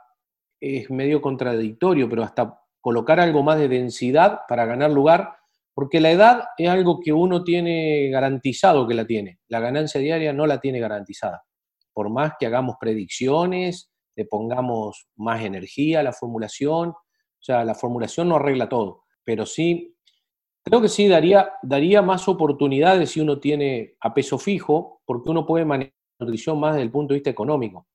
es 0.60 0.90
medio 0.90 1.20
contradictorio, 1.20 2.08
pero 2.08 2.22
hasta 2.22 2.60
colocar 2.80 3.18
algo 3.20 3.42
más 3.42 3.58
de 3.58 3.68
densidad 3.68 4.40
para 4.48 4.66
ganar 4.66 4.90
lugar, 4.90 5.36
porque 5.74 6.00
la 6.00 6.10
edad 6.10 6.44
es 6.58 6.68
algo 6.68 7.00
que 7.00 7.12
uno 7.12 7.42
tiene 7.42 8.08
garantizado 8.10 8.86
que 8.86 8.94
la 8.94 9.06
tiene. 9.06 9.38
La 9.48 9.60
ganancia 9.60 10.00
diaria 10.00 10.32
no 10.32 10.46
la 10.46 10.60
tiene 10.60 10.80
garantizada. 10.80 11.44
Por 11.92 12.10
más 12.10 12.34
que 12.38 12.46
hagamos 12.46 12.76
predicciones, 12.78 13.90
le 14.16 14.26
pongamos 14.26 15.08
más 15.16 15.42
energía 15.42 16.00
a 16.00 16.02
la 16.02 16.12
formulación, 16.12 16.94
o 17.40 17.42
sea, 17.42 17.64
la 17.64 17.74
formulación 17.74 18.28
no 18.28 18.36
arregla 18.36 18.68
todo, 18.68 19.04
pero 19.24 19.46
sí, 19.46 19.96
creo 20.62 20.80
que 20.80 20.88
sí 20.88 21.08
daría, 21.08 21.52
daría 21.62 22.02
más 22.02 22.28
oportunidades 22.28 23.10
si 23.10 23.20
uno 23.20 23.40
tiene 23.40 23.96
a 24.00 24.12
peso 24.12 24.38
fijo, 24.38 25.00
porque 25.04 25.30
uno 25.30 25.46
puede 25.46 25.64
manejar 25.64 25.94
la 26.18 26.26
nutrición 26.26 26.60
más 26.60 26.74
desde 26.74 26.84
el 26.84 26.90
punto 26.90 27.14
de 27.14 27.18
vista 27.18 27.30
económico 27.30 27.86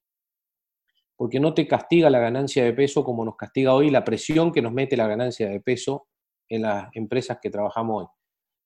porque 1.16 1.40
no 1.40 1.54
te 1.54 1.68
castiga 1.68 2.10
la 2.10 2.20
ganancia 2.20 2.64
de 2.64 2.74
peso 2.74 3.04
como 3.04 3.24
nos 3.24 3.36
castiga 3.36 3.74
hoy 3.74 3.90
la 3.90 4.04
presión 4.04 4.52
que 4.52 4.62
nos 4.62 4.74
mete 4.74 4.98
la 4.98 5.08
ganancia 5.08 5.50
de 5.50 5.60
peso 5.62 6.08
en 6.50 6.64
las 6.64 6.90
empresas 6.94 7.40
que 7.42 7.50
trabajamos 7.50 8.04
hoy. 8.04 8.08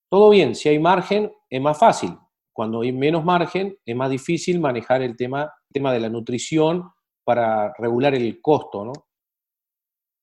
Todo 0.10 0.30
bien, 0.30 0.56
si 0.56 0.70
hay 0.70 0.80
margen 0.80 1.32
es 1.50 1.62
más 1.62 1.78
fácil. 1.78 2.18
Cuando 2.52 2.82
hay 2.82 2.92
menos 2.92 3.24
margen 3.24 3.78
es 3.86 3.96
más 3.96 4.10
difícil 4.10 4.60
manejar 4.60 5.02
el 5.02 5.16
tema, 5.16 5.54
tema 5.72 5.94
de 5.94 6.00
la 6.00 6.10
nutrición 6.10 6.90
para 7.24 7.74
regular 7.78 8.16
el 8.16 8.42
costo, 8.42 8.84
¿no? 8.84 8.94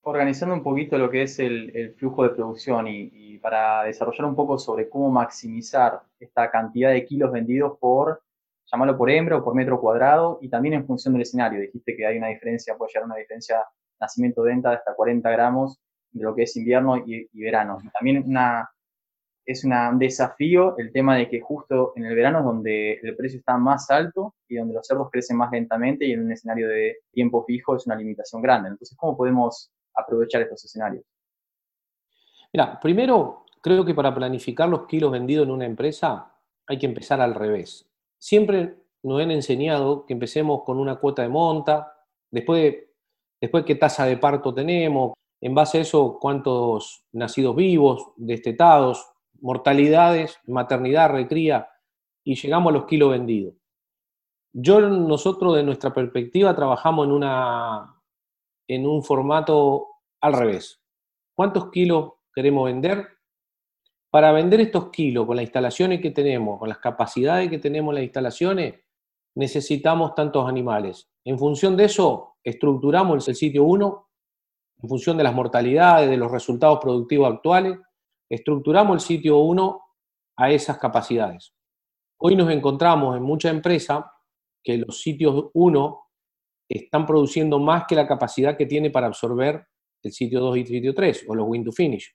Organizando 0.09 0.55
un 0.55 0.63
poquito 0.63 0.97
lo 0.99 1.11
que 1.11 1.23
es 1.23 1.39
el, 1.41 1.95
flujo 1.99 2.23
de 2.23 2.31
producción 2.31 2.87
y, 2.87 3.11
y 3.13 3.39
para 3.39 3.83
desarrollar 3.83 4.27
un 4.27 4.37
poco 4.37 4.57
sobre 4.57 4.89
cómo 4.89 5.11
maximizar 5.11 6.01
esta 6.21 6.49
cantidad 6.49 6.93
de 6.93 7.05
kilos 7.05 7.33
vendidos 7.33 7.77
por 7.81 8.23
llamarlo 8.71 8.97
por 8.97 9.11
hembra 9.11 9.37
o 9.37 9.45
por 9.45 9.57
metro 9.57 9.81
cuadrado 9.81 10.39
y 10.41 10.49
también 10.49 10.75
en 10.75 10.87
función 10.87 11.15
del 11.15 11.23
escenario. 11.23 11.61
Dijiste 11.61 11.97
que 11.97 12.07
hay 12.07 12.19
una 12.19 12.29
diferencia, 12.29 12.77
puede 12.77 12.91
llegar 12.91 13.03
a 13.03 13.07
una 13.07 13.17
diferencia 13.17 13.65
nacimiento-venta 14.01 14.71
de 14.71 14.77
hasta 14.77 14.95
40 14.95 15.29
gramos 15.31 15.81
de 16.13 16.23
lo 16.23 16.37
que 16.37 16.45
es 16.45 16.57
invierno 16.57 16.99
y, 16.99 17.29
verano. 17.35 17.79
También 17.93 18.23
una, 18.27 18.71
es 19.45 19.65
un 19.65 19.99
desafío 19.99 20.77
el 20.79 20.93
tema 20.93 21.17
de 21.17 21.29
que 21.29 21.41
justo 21.41 21.95
en 21.97 22.05
el 22.05 22.15
verano 22.15 22.39
es 22.39 22.45
donde 22.45 22.93
el 23.03 23.17
precio 23.17 23.41
está 23.41 23.57
más 23.57 23.91
alto 23.91 24.35
y 24.49 24.57
donde 24.57 24.75
los 24.75 24.87
cerdos 24.87 25.11
crecen 25.11 25.37
más 25.37 25.51
lentamente 25.51 26.05
y 26.05 26.13
en 26.13 26.25
un 26.25 26.31
escenario 26.33 26.69
de 26.69 26.99
tiempo 27.11 27.45
fijo 27.45 27.75
es 27.75 27.87
una 27.87 27.97
limitación 27.97 28.41
grande. 28.41 28.69
Entonces, 28.69 28.97
¿cómo 28.97 29.17
podemos 29.17 29.73
aprovechar 29.97 30.43
estos 30.43 30.65
escenarios? 30.65 31.05
Mira, 32.53 32.79
primero 32.81 33.45
creo 33.61 33.85
que 33.85 33.95
para 33.95 34.15
planificar 34.15 34.69
los 34.69 34.87
kilos 34.87 35.11
vendidos 35.11 35.47
en 35.47 35.53
una 35.53 35.67
empresa 35.67 36.33
hay 36.67 36.79
que 36.79 36.87
empezar 36.87 37.21
al 37.21 37.35
revés 37.35 37.87
siempre 38.19 38.76
nos 39.03 39.21
han 39.21 39.31
enseñado 39.31 40.05
que 40.05 40.12
empecemos 40.12 40.62
con 40.65 40.79
una 40.79 40.97
cuota 40.97 41.23
de 41.23 41.29
monta, 41.29 41.95
después, 42.31 42.75
después 43.41 43.65
qué 43.65 43.76
tasa 43.76 44.05
de 44.05 44.17
parto 44.17 44.53
tenemos, 44.53 45.12
en 45.41 45.55
base 45.55 45.79
a 45.79 45.81
eso 45.83 46.19
cuántos 46.21 47.05
nacidos 47.12 47.55
vivos, 47.55 48.09
destetados, 48.17 49.07
mortalidades, 49.41 50.38
maternidad, 50.47 51.11
recría, 51.11 51.69
y 52.25 52.35
llegamos 52.35 52.71
a 52.71 52.79
los 52.79 52.87
kilos 52.87 53.11
vendidos. 53.12 53.55
Yo, 54.53 54.81
nosotros 54.81 55.55
de 55.55 55.62
nuestra 55.62 55.93
perspectiva 55.93 56.57
trabajamos 56.57 57.07
en, 57.07 57.12
una, 57.12 57.96
en 58.68 58.87
un 58.87 59.02
formato 59.02 59.88
al 60.20 60.32
revés. 60.32 60.80
¿Cuántos 61.35 61.70
kilos 61.70 62.12
queremos 62.35 62.66
vender? 62.66 63.16
para 64.16 64.32
vender 64.32 64.62
estos 64.62 64.88
kilos 64.90 65.26
con 65.26 65.37
las 65.37 65.42
instalaciones 65.42 66.00
que 66.00 66.11
tenemos, 66.11 66.58
con 66.58 66.70
las 66.70 66.78
capacidades 66.78 67.50
que 67.50 67.58
tenemos 67.58 67.92
en 67.92 67.96
las 67.96 68.04
instalaciones, 68.04 68.75
necesitamos 69.35 70.14
tantos 70.14 70.49
animales. 70.49 71.11
En 71.23 71.38
función 71.38 71.76
de 71.76 71.85
eso, 71.85 72.37
estructuramos 72.42 73.28
el 73.28 73.35
sitio 73.35 73.64
1, 73.64 74.08
en 74.82 74.88
función 74.88 75.18
de 75.18 75.23
las 75.23 75.35
mortalidades, 75.35 76.08
de 76.08 76.16
los 76.16 76.32
resultados 76.32 76.78
productivos 76.80 77.30
actuales, 77.30 77.78
estructuramos 78.30 78.94
el 78.94 79.00
sitio 79.00 79.37
1 79.37 79.82
a 80.38 80.50
esas 80.50 80.78
capacidades. 80.78 81.52
Hoy 82.18 82.37
nos 82.37 82.50
encontramos 82.50 83.18
en 83.18 83.23
muchas 83.23 83.52
empresas 83.52 84.02
que 84.64 84.78
los 84.78 85.02
sitios 85.02 85.50
1 85.52 86.06
están 86.68 87.06
produciendo 87.06 87.58
más 87.58 87.85
que 87.88 87.94
la 87.94 88.06
capacidad 88.06 88.56
que 88.56 88.66
tiene 88.66 88.90
para 88.90 89.06
absorber 89.06 89.66
el 90.02 90.12
sitio 90.12 90.40
2 90.40 90.56
y 90.56 90.61
el 90.61 90.66
sitio 90.66 90.94
3, 90.94 91.25
o 91.28 91.35
los 91.35 91.46
win 91.49 91.64
to 91.64 91.73
finish 91.73 92.12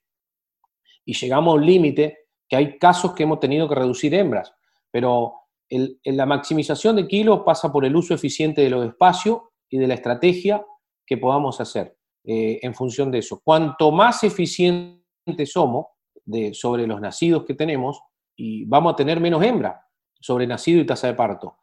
y 1.05 1.13
llegamos 1.13 1.53
a 1.53 1.55
un 1.57 1.65
límite 1.65 2.17
que 2.47 2.55
hay 2.55 2.77
casos 2.77 3.13
que 3.13 3.23
hemos 3.23 3.39
tenido 3.39 3.67
que 3.67 3.75
reducir 3.75 4.13
hembras, 4.13 4.53
pero 4.91 5.35
la 5.69 6.25
maximización 6.25 6.97
de 6.97 7.07
kilos 7.07 7.41
pasa 7.45 7.71
por 7.71 7.85
el 7.85 7.95
uso 7.95 8.13
eficiente 8.13 8.61
de 8.61 8.69
los 8.69 8.85
espacios 8.85 9.39
y 9.69 9.77
de 9.77 9.87
la 9.87 9.93
estrategia 9.93 10.65
que 11.05 11.17
podamos 11.17 11.61
hacer 11.61 11.97
eh, 12.25 12.59
en 12.61 12.73
función 12.73 13.09
de 13.09 13.19
eso. 13.19 13.41
Cuanto 13.43 13.91
más 13.91 14.23
eficientes 14.23 15.03
somos 15.45 15.87
de, 16.25 16.53
sobre 16.53 16.85
los 16.85 16.99
nacidos 16.99 17.45
que 17.45 17.53
tenemos, 17.53 18.01
y 18.35 18.65
vamos 18.65 18.93
a 18.93 18.95
tener 18.95 19.19
menos 19.19 19.43
hembra 19.43 19.85
sobre 20.19 20.47
nacido 20.47 20.81
y 20.81 20.85
tasa 20.85 21.07
de 21.07 21.13
parto. 21.13 21.57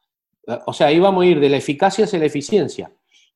O 0.67 0.73
sea, 0.73 0.88
ahí 0.88 0.99
vamos 0.99 1.25
a 1.25 1.26
ir 1.26 1.40
de 1.40 1.49
la 1.49 1.57
eficacia 1.59 2.05
hacia 2.05 2.19
la 2.19 2.25
eficiencia, 2.25 2.90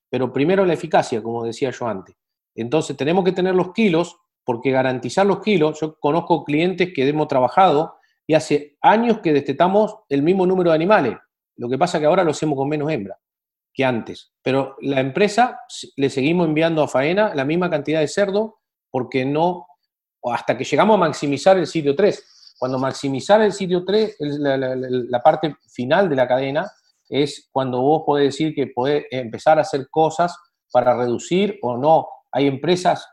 pero 0.09 0.33
primero 0.33 0.65
la 0.65 0.73
eficacia, 0.73 1.23
como 1.23 1.45
decía 1.45 1.71
yo 1.71 1.87
antes. 1.87 2.17
Entonces 2.55 2.97
tenemos 2.97 3.25
que 3.25 3.33
tener 3.33 3.55
los 3.55 3.73
kilos 3.73 4.17
porque 4.45 4.71
garantizar 4.71 5.27
los 5.27 5.41
kilos, 5.41 5.81
yo 5.81 5.99
conozco 5.99 6.45
clientes 6.45 6.93
que 6.95 7.09
hemos 7.09 7.29
trabajado 7.29 7.97
y 8.27 8.35
hace 8.35 8.77
años 8.81 9.19
que 9.21 9.33
destetamos 9.33 9.97
el 10.09 10.23
mismo 10.23 10.47
número 10.47 10.71
de 10.71 10.77
animales. 10.77 11.17
Lo 11.57 11.69
que 11.69 11.79
pasa 11.79 12.01
que 12.01 12.07
ahora 12.07 12.25
lo 12.25 12.31
hacemos 12.31 12.57
con 12.57 12.69
menos 12.69 12.91
hembra 12.91 13.19
que 13.73 13.85
antes. 13.85 14.33
Pero 14.43 14.77
la 14.81 15.01
empresa 15.01 15.61
le 15.97 16.11
seguimos 16.11 16.47
enviando 16.47 16.83
a 16.83 16.89
faena 16.89 17.35
la 17.35 17.45
misma 17.45 17.71
cantidad 17.71 18.01
de 18.01 18.09
cerdo 18.09 18.59
porque 18.91 19.25
no, 19.25 19.67
hasta 20.25 20.57
que 20.57 20.65
llegamos 20.65 20.95
a 20.95 20.99
maximizar 21.01 21.57
el 21.57 21.67
sitio 21.67 21.97
3. 21.97 22.55
Cuando 22.59 22.79
maximizar 22.79 23.41
el 23.41 23.53
sitio 23.53 23.85
3, 23.85 24.17
la, 24.19 24.57
la 24.57 25.23
parte 25.23 25.57
final 25.69 26.09
de 26.09 26.17
la 26.17 26.29
cadena, 26.29 26.71
es 27.13 27.49
cuando 27.53 27.81
vos 27.81 28.03
podés 28.07 28.27
decir 28.27 28.55
que 28.55 28.69
podés 28.69 29.05
empezar 29.11 29.59
a 29.59 29.63
hacer 29.63 29.89
cosas 29.91 30.37
para 30.73 30.97
reducir 30.97 31.59
o 31.63 31.77
no. 31.77 32.09
Hay 32.33 32.47
empresas 32.47 33.07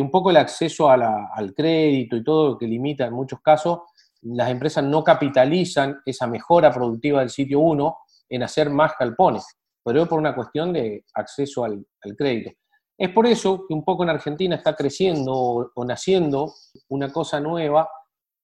un 0.00 0.10
poco 0.10 0.30
el 0.30 0.36
acceso 0.36 0.88
al 0.90 1.54
crédito 1.56 2.16
y 2.16 2.22
todo 2.22 2.50
lo 2.50 2.58
que 2.58 2.66
limita 2.66 3.06
en 3.06 3.14
muchos 3.14 3.40
casos 3.40 3.80
las 4.22 4.50
empresas 4.50 4.84
no 4.84 5.04
capitalizan 5.04 6.00
esa 6.04 6.26
mejora 6.26 6.72
productiva 6.72 7.20
del 7.20 7.30
sitio 7.30 7.60
1 7.60 7.96
en 8.30 8.42
hacer 8.42 8.68
más 8.70 8.92
galpones, 8.98 9.46
pero 9.84 10.02
es 10.02 10.08
por 10.08 10.18
una 10.18 10.34
cuestión 10.34 10.72
de 10.72 11.04
acceso 11.14 11.64
al, 11.64 11.86
crédito. 12.16 12.50
Es 12.98 13.10
por 13.10 13.26
eso 13.26 13.64
que 13.66 13.74
un 13.74 13.84
poco 13.84 14.02
en 14.02 14.10
Argentina 14.10 14.56
está 14.56 14.74
creciendo 14.74 15.32
o, 15.32 15.84
naciendo 15.84 16.52
una 16.88 17.12
cosa 17.12 17.38
nueva 17.38 17.88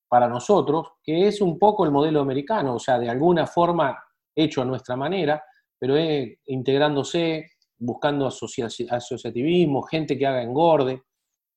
para 0.09 0.29
nosotros, 0.29 0.93
que 1.03 1.27
es 1.27 1.41
un 1.41 1.59
poco 1.59 1.85
el 1.85 1.91
modelo 1.91 2.21
americano, 2.21 2.77
o 2.77 2.79
sea, 2.79 2.99
de 2.99 3.11
alguna 3.11 3.47
forma 3.47 3.99
hecho 4.35 4.63
a 4.63 4.65
nuestra 4.65 4.97
manera, 4.97 5.43
pero 5.79 5.97
es 5.97 6.39
integrándose, 6.47 7.51
buscando 7.79 8.27
asociativismo, 8.27 9.83
gente 9.83 10.19
que 10.19 10.27
haga 10.27 10.43
engorde, 10.43 11.03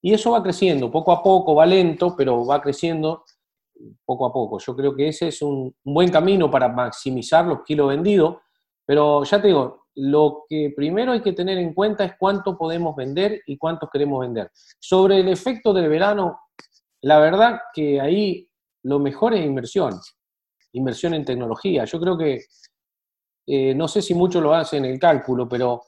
y 0.01 0.13
eso 0.13 0.31
va 0.31 0.43
creciendo, 0.43 0.91
poco 0.91 1.11
a 1.11 1.23
poco, 1.23 1.55
va 1.55 1.65
lento, 1.65 2.15
pero 2.15 2.45
va 2.45 2.61
creciendo 2.61 3.23
poco 4.05 4.25
a 4.25 4.33
poco. 4.33 4.59
Yo 4.59 4.75
creo 4.75 4.95
que 4.95 5.07
ese 5.07 5.29
es 5.29 5.41
un, 5.41 5.73
buen 5.83 6.09
camino 6.09 6.49
para 6.49 6.67
maximizar 6.69 7.45
los 7.45 7.63
kilos 7.63 7.89
vendidos, 7.89 8.37
pero 8.85 9.23
ya 9.23 9.41
te 9.41 9.47
digo, 9.47 9.87
lo 9.95 10.45
que 10.47 10.73
primero 10.75 11.11
hay 11.11 11.21
que 11.21 11.33
tener 11.33 11.57
en 11.57 11.73
cuenta 11.73 12.05
es 12.05 12.13
cuánto 12.19 12.57
podemos 12.57 12.95
vender 12.95 13.41
y 13.47 13.57
cuántos 13.57 13.89
queremos 13.89 14.21
vender. 14.21 14.51
Sobre 14.79 15.19
el 15.19 15.27
efecto 15.27 15.73
del 15.73 15.89
verano, 15.89 16.39
la 17.01 17.19
verdad 17.19 17.59
que 17.73 17.99
ahí 17.99 18.47
lo 18.83 18.99
mejor 18.99 19.33
es 19.33 19.45
inversión, 19.45 19.99
inversión 20.77 21.13
en 21.13 21.25
tecnología. 21.25 21.85
Yo 21.85 21.99
creo 21.99 22.17
que, 22.17 22.45
eh, 23.47 23.75
no 23.75 23.87
sé 23.87 24.01
si 24.01 24.13
mucho 24.13 24.41
lo 24.41 24.53
hacen 24.53 24.85
en 24.85 24.91
el 24.91 24.99
cálculo, 24.99 25.47
pero 25.47 25.83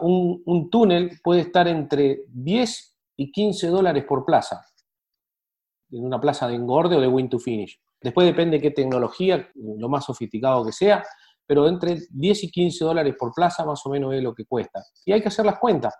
un, 0.00 0.68
túnel 0.70 1.20
puede 1.22 1.42
estar 1.42 1.68
entre 1.68 2.24
10 2.28 2.96
y 3.16 3.32
15 3.32 3.68
dólares 3.68 4.04
por 4.04 4.24
plaza 4.24 4.64
en 5.90 6.04
una 6.04 6.20
plaza 6.20 6.46
de 6.46 6.54
engorde 6.54 6.96
o 6.96 7.00
de 7.00 7.08
win 7.08 7.28
to 7.28 7.38
finish. 7.38 7.80
Después 8.00 8.26
depende 8.26 8.58
de 8.58 8.62
qué 8.62 8.70
tecnología, 8.70 9.48
lo 9.54 9.88
más 9.88 10.04
sofisticado 10.04 10.64
que 10.64 10.72
sea, 10.72 11.02
pero 11.46 11.66
entre 11.66 11.98
10 12.10 12.44
y 12.44 12.50
15 12.50 12.84
dólares 12.84 13.14
por 13.18 13.32
plaza 13.32 13.64
más 13.64 13.84
o 13.86 13.90
menos 13.90 14.14
es 14.14 14.22
lo 14.22 14.34
que 14.34 14.44
cuesta. 14.44 14.82
Y 15.06 15.12
hay 15.12 15.22
que 15.22 15.28
hacer 15.28 15.46
las 15.46 15.58
cuentas. 15.58 15.94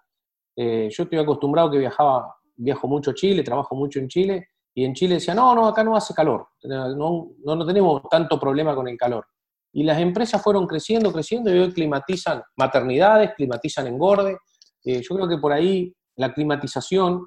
Eh, 0.55 0.89
yo 0.91 1.05
estoy 1.05 1.19
acostumbrado 1.19 1.71
que 1.71 1.79
viajaba, 1.79 2.37
viajo 2.57 2.87
mucho 2.87 3.13
a 3.13 3.15
Chile, 3.15 3.43
trabajo 3.43 3.75
mucho 3.75 3.99
en 3.99 4.09
Chile, 4.09 4.49
y 4.75 4.85
en 4.85 4.95
Chile 4.95 5.15
decía, 5.15 5.35
no, 5.35 5.55
no, 5.55 5.67
acá 5.67 5.83
no 5.83 5.97
hace 5.97 6.15
calor, 6.15 6.49
no, 6.63 7.31
no, 7.45 7.67
tenemos 7.67 8.03
tanto 8.11 8.39
problema 8.39 8.75
con 8.75 8.87
el 8.89 8.97
calor. 8.97 9.27
Y 9.73 9.83
las 9.83 9.99
empresas 9.99 10.43
fueron 10.43 10.67
creciendo, 10.67 11.13
creciendo, 11.13 11.55
y 11.55 11.59
hoy 11.59 11.73
climatizan 11.73 12.43
maternidades, 12.57 13.35
climatizan 13.35 13.87
engorde. 13.87 14.39
Eh, 14.85 15.03
yo 15.03 15.17
creo 15.17 15.29
que 15.29 15.39
por 15.39 15.53
ahí 15.53 15.95
la 16.17 16.33
climatización 16.33 17.27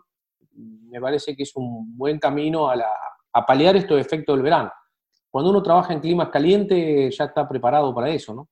me 0.54 1.00
parece 1.00 1.36
que 1.36 1.44
es 1.44 1.56
un 1.56 1.98
buen 1.98 2.20
camino 2.20 2.70
a, 2.70 2.78
paliar 3.48 3.76
estos 3.76 4.00
efectos 4.00 4.36
del 4.36 4.44
verano. 4.44 4.72
Cuando 5.30 5.52
uno 5.52 5.64
trabaja 5.64 5.94
en 5.94 6.02
climas 6.02 6.30
calientes 6.30 7.18
ya 7.18 7.26
está 7.26 7.48
preparado 7.48 7.96
para 7.96 8.10
eso, 8.10 8.34
¿no? 8.34 8.50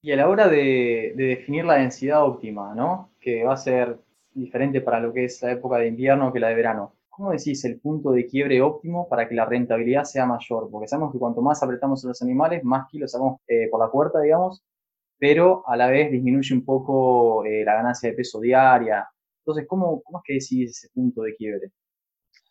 Y 0.00 0.12
a 0.12 0.16
la 0.16 0.28
hora 0.28 0.48
de, 0.48 1.12
definir 1.16 1.64
la 1.64 1.74
densidad 1.74 2.24
óptima, 2.24 2.74
¿no? 2.74 3.10
Que 3.20 3.44
va 3.44 3.54
a 3.54 3.58
ser 3.58 3.98
diferente 4.32 4.80
para 4.80 5.00
lo 5.00 5.12
que 5.12 5.24
es 5.24 5.42
la 5.42 5.52
época 5.52 5.78
de 5.78 5.88
invierno 5.88 6.32
que 6.32 6.40
la 6.40 6.48
de 6.48 6.54
verano. 6.54 6.95
¿Cómo 7.16 7.30
decís 7.30 7.64
el 7.64 7.80
punto 7.80 8.10
de 8.12 8.26
quiebre 8.26 8.60
óptimo 8.60 9.08
para 9.08 9.26
que 9.28 9.34
la 9.34 9.46
rentabilidad 9.46 10.04
sea 10.04 10.26
mayor? 10.26 10.68
Porque 10.70 10.86
sabemos 10.86 11.12
que 11.12 11.18
cuanto 11.18 11.40
más 11.40 11.62
apretamos 11.62 12.04
a 12.04 12.08
los 12.08 12.22
animales, 12.22 12.62
más 12.62 12.86
kilos 12.90 13.12
sacamos 13.12 13.40
eh, 13.48 13.68
por 13.70 13.80
la 13.80 13.90
puerta, 13.90 14.20
digamos, 14.20 14.62
pero 15.18 15.66
a 15.66 15.76
la 15.76 15.88
vez 15.88 16.10
disminuye 16.12 16.54
un 16.54 16.64
poco 16.64 17.44
eh, 17.46 17.64
la 17.64 17.74
ganancia 17.74 18.10
de 18.10 18.16
peso 18.16 18.38
diaria, 18.38 19.08
entonces, 19.46 19.66
¿cómo, 19.68 20.02
cómo 20.02 20.18
es 20.18 20.24
que 20.26 20.32
decís 20.34 20.76
ese 20.76 20.88
punto 20.92 21.22
de 21.22 21.36
quiebre? 21.36 21.70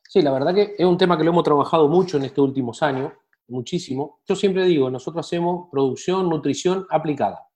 Sí, 0.08 0.22
la 0.22 0.32
verdad 0.32 0.56
que 0.56 0.76
es 0.78 0.86
un 0.86 0.98
tema 0.98 1.18
que 1.18 1.26
lo 1.26 1.32
hemos 1.32 1.44
trabajado 1.44 1.90
mucho 1.90 2.16
en 2.16 2.24
estos 2.24 2.48
últimos 2.48 2.82
años, 2.82 3.12
muchísimo. 3.50 4.22
Yo 4.26 4.36
siempre 4.36 4.64
digo, 4.64 4.90
nosotros 4.90 5.28
hacemos 5.28 5.68
producción, 5.70 6.30
nutrición 6.30 6.88
aplicada. 6.90 7.50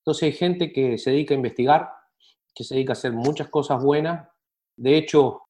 Entonces 0.00 0.24
hay 0.24 0.32
gente 0.32 0.72
que 0.72 0.98
se 0.98 1.12
dedica 1.12 1.34
a 1.34 1.36
investigar, 1.36 1.88
que 2.52 2.64
se 2.64 2.74
dedica 2.74 2.92
a 2.92 2.94
hacer 2.94 3.12
muchas 3.12 3.48
cosas 3.48 3.80
buenas. 3.80 4.28
De 4.76 4.96
hecho, 4.96 5.42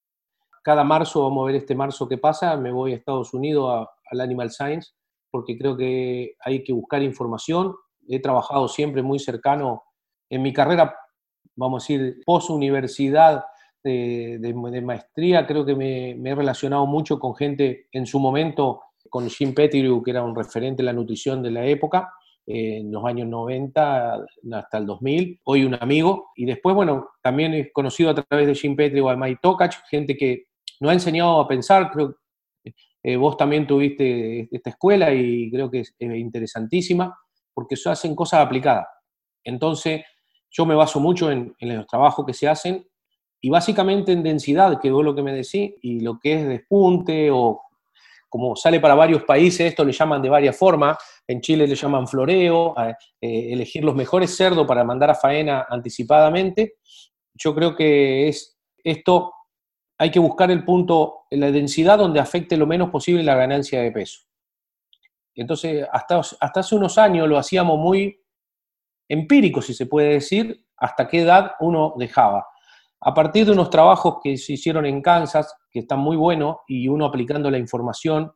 cada 0.64 0.82
marzo, 0.82 1.22
vamos 1.22 1.44
a 1.44 1.46
ver 1.46 1.56
este 1.56 1.76
marzo 1.76 2.08
que 2.08 2.18
pasa, 2.18 2.56
me 2.56 2.72
voy 2.72 2.92
a 2.92 2.96
Estados 2.96 3.32
Unidos 3.34 3.86
al 4.10 4.20
Animal 4.20 4.50
Science, 4.50 4.92
porque 5.30 5.56
creo 5.56 5.76
que 5.76 6.34
hay 6.40 6.64
que 6.64 6.72
buscar 6.72 7.02
información. 7.02 7.74
He 8.08 8.20
trabajado 8.20 8.66
siempre 8.66 9.02
muy 9.02 9.18
cercano 9.18 9.84
en 10.28 10.42
mi 10.42 10.52
carrera 10.52 10.96
vamos 11.56 11.82
a 11.82 11.92
decir, 11.92 12.22
post-universidad 12.24 13.44
de, 13.82 14.82
maestría, 14.82 15.46
creo 15.46 15.64
que 15.64 15.74
me, 15.74 16.10
he 16.12 16.34
relacionado 16.34 16.86
mucho 16.86 17.18
con 17.18 17.34
gente 17.34 17.88
en 17.92 18.06
su 18.06 18.18
momento, 18.18 18.80
con 19.10 19.28
Jim 19.28 19.54
Pettigrew, 19.54 20.02
que 20.02 20.10
era 20.10 20.22
un 20.22 20.34
referente 20.34 20.82
en 20.82 20.86
la 20.86 20.92
nutrición 20.92 21.42
de 21.42 21.50
la 21.50 21.66
época, 21.66 22.12
en 22.46 22.90
los 22.90 23.04
años 23.04 23.28
90 23.28 24.24
hasta 24.52 24.78
el 24.78 24.86
2000, 24.86 25.40
hoy 25.44 25.64
un 25.64 25.76
amigo, 25.80 26.30
y 26.34 26.46
después, 26.46 26.74
bueno, 26.74 27.10
también 27.22 27.54
he 27.54 27.72
conocido 27.72 28.10
a 28.10 28.14
través 28.14 28.46
de 28.46 28.54
Jim 28.54 28.74
Pettigrew 28.74 29.08
a 29.08 29.16
Mike 29.16 29.40
Tokach, 29.42 29.74
gente 29.88 30.16
que 30.16 30.46
nos 30.84 30.90
ha 30.90 30.94
enseñado 30.94 31.40
a 31.40 31.48
pensar, 31.48 31.90
creo 31.90 32.14
eh, 33.02 33.16
vos 33.16 33.36
también 33.36 33.66
tuviste 33.66 34.48
esta 34.54 34.70
escuela 34.70 35.12
y 35.12 35.50
creo 35.50 35.70
que 35.70 35.80
es, 35.80 35.94
interesantísima, 35.98 37.18
porque 37.54 37.74
eso 37.74 37.90
hacen 37.90 38.14
cosas 38.14 38.40
aplicadas. 38.40 38.86
Entonces, 39.42 40.02
yo 40.50 40.66
me 40.66 40.74
baso 40.74 41.00
mucho 41.00 41.30
en, 41.30 41.54
los 41.58 41.86
trabajos 41.86 42.26
que 42.26 42.34
se 42.34 42.48
hacen 42.48 42.86
y 43.40 43.48
básicamente 43.48 44.12
en 44.12 44.22
densidad, 44.22 44.78
que 44.78 44.90
vos 44.90 45.04
lo 45.04 45.14
que 45.14 45.22
me 45.22 45.32
decís, 45.32 45.72
y 45.82 46.00
lo 46.00 46.18
que 46.18 46.34
es 46.34 46.48
despunte 46.48 47.30
o 47.30 47.62
como 48.28 48.56
sale 48.56 48.80
para 48.80 48.94
varios 48.94 49.22
países, 49.24 49.60
esto 49.60 49.84
le 49.84 49.92
llaman 49.92 50.20
de 50.20 50.28
varias 50.28 50.56
formas. 50.56 50.98
En 51.26 51.40
Chile 51.40 51.66
le 51.66 51.76
llaman 51.76 52.06
floreo, 52.06 52.74
eh, 53.20 53.52
elegir 53.52 53.84
los 53.84 53.94
mejores 53.94 54.36
cerdos 54.36 54.66
para 54.66 54.84
mandar 54.84 55.10
a 55.10 55.14
faena 55.14 55.66
anticipadamente. 55.70 56.74
Yo 57.34 57.54
creo 57.54 57.74
que 57.74 58.28
es 58.28 58.58
esto, 58.82 59.32
hay 59.98 60.10
que 60.10 60.18
buscar 60.18 60.50
el 60.50 60.64
punto, 60.64 61.26
la 61.30 61.50
densidad 61.50 61.98
donde 61.98 62.20
afecte 62.20 62.56
lo 62.56 62.66
menos 62.66 62.90
posible 62.90 63.22
la 63.22 63.36
ganancia 63.36 63.80
de 63.80 63.92
peso. 63.92 64.22
Entonces, 65.34 65.86
hasta, 65.92 66.20
hace 66.40 66.74
unos 66.74 66.98
años 66.98 67.28
lo 67.28 67.38
hacíamos 67.38 67.78
muy 67.78 68.20
empírico, 69.08 69.60
si 69.60 69.74
se 69.74 69.86
puede 69.86 70.14
decir, 70.14 70.64
hasta 70.76 71.08
qué 71.08 71.22
edad 71.22 71.52
uno 71.60 71.94
dejaba. 71.96 72.46
A 73.00 73.12
partir 73.12 73.44
de 73.46 73.52
unos 73.52 73.70
trabajos 73.70 74.16
que 74.22 74.36
se 74.36 74.54
hicieron 74.54 74.86
en 74.86 75.02
Kansas, 75.02 75.54
que 75.70 75.80
están 75.80 75.98
muy 75.98 76.16
buenos, 76.16 76.58
y 76.66 76.88
uno 76.88 77.04
aplicando 77.04 77.50
la 77.50 77.58
información 77.58 78.32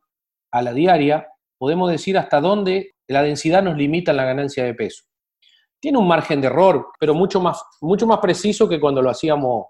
a 0.51 0.61
la 0.61 0.73
diaria, 0.73 1.27
podemos 1.57 1.89
decir 1.89 2.17
hasta 2.17 2.39
dónde 2.39 2.95
la 3.07 3.23
densidad 3.23 3.63
nos 3.63 3.75
limita 3.75 4.13
la 4.13 4.25
ganancia 4.25 4.63
de 4.63 4.73
peso. 4.73 5.05
Tiene 5.79 5.97
un 5.97 6.07
margen 6.07 6.41
de 6.41 6.47
error, 6.47 6.87
pero 6.99 7.13
mucho 7.13 7.39
más, 7.39 7.63
mucho 7.81 8.05
más 8.05 8.19
preciso 8.19 8.67
que 8.67 8.79
cuando 8.79 9.01
lo 9.01 9.09
hacíamos 9.09 9.67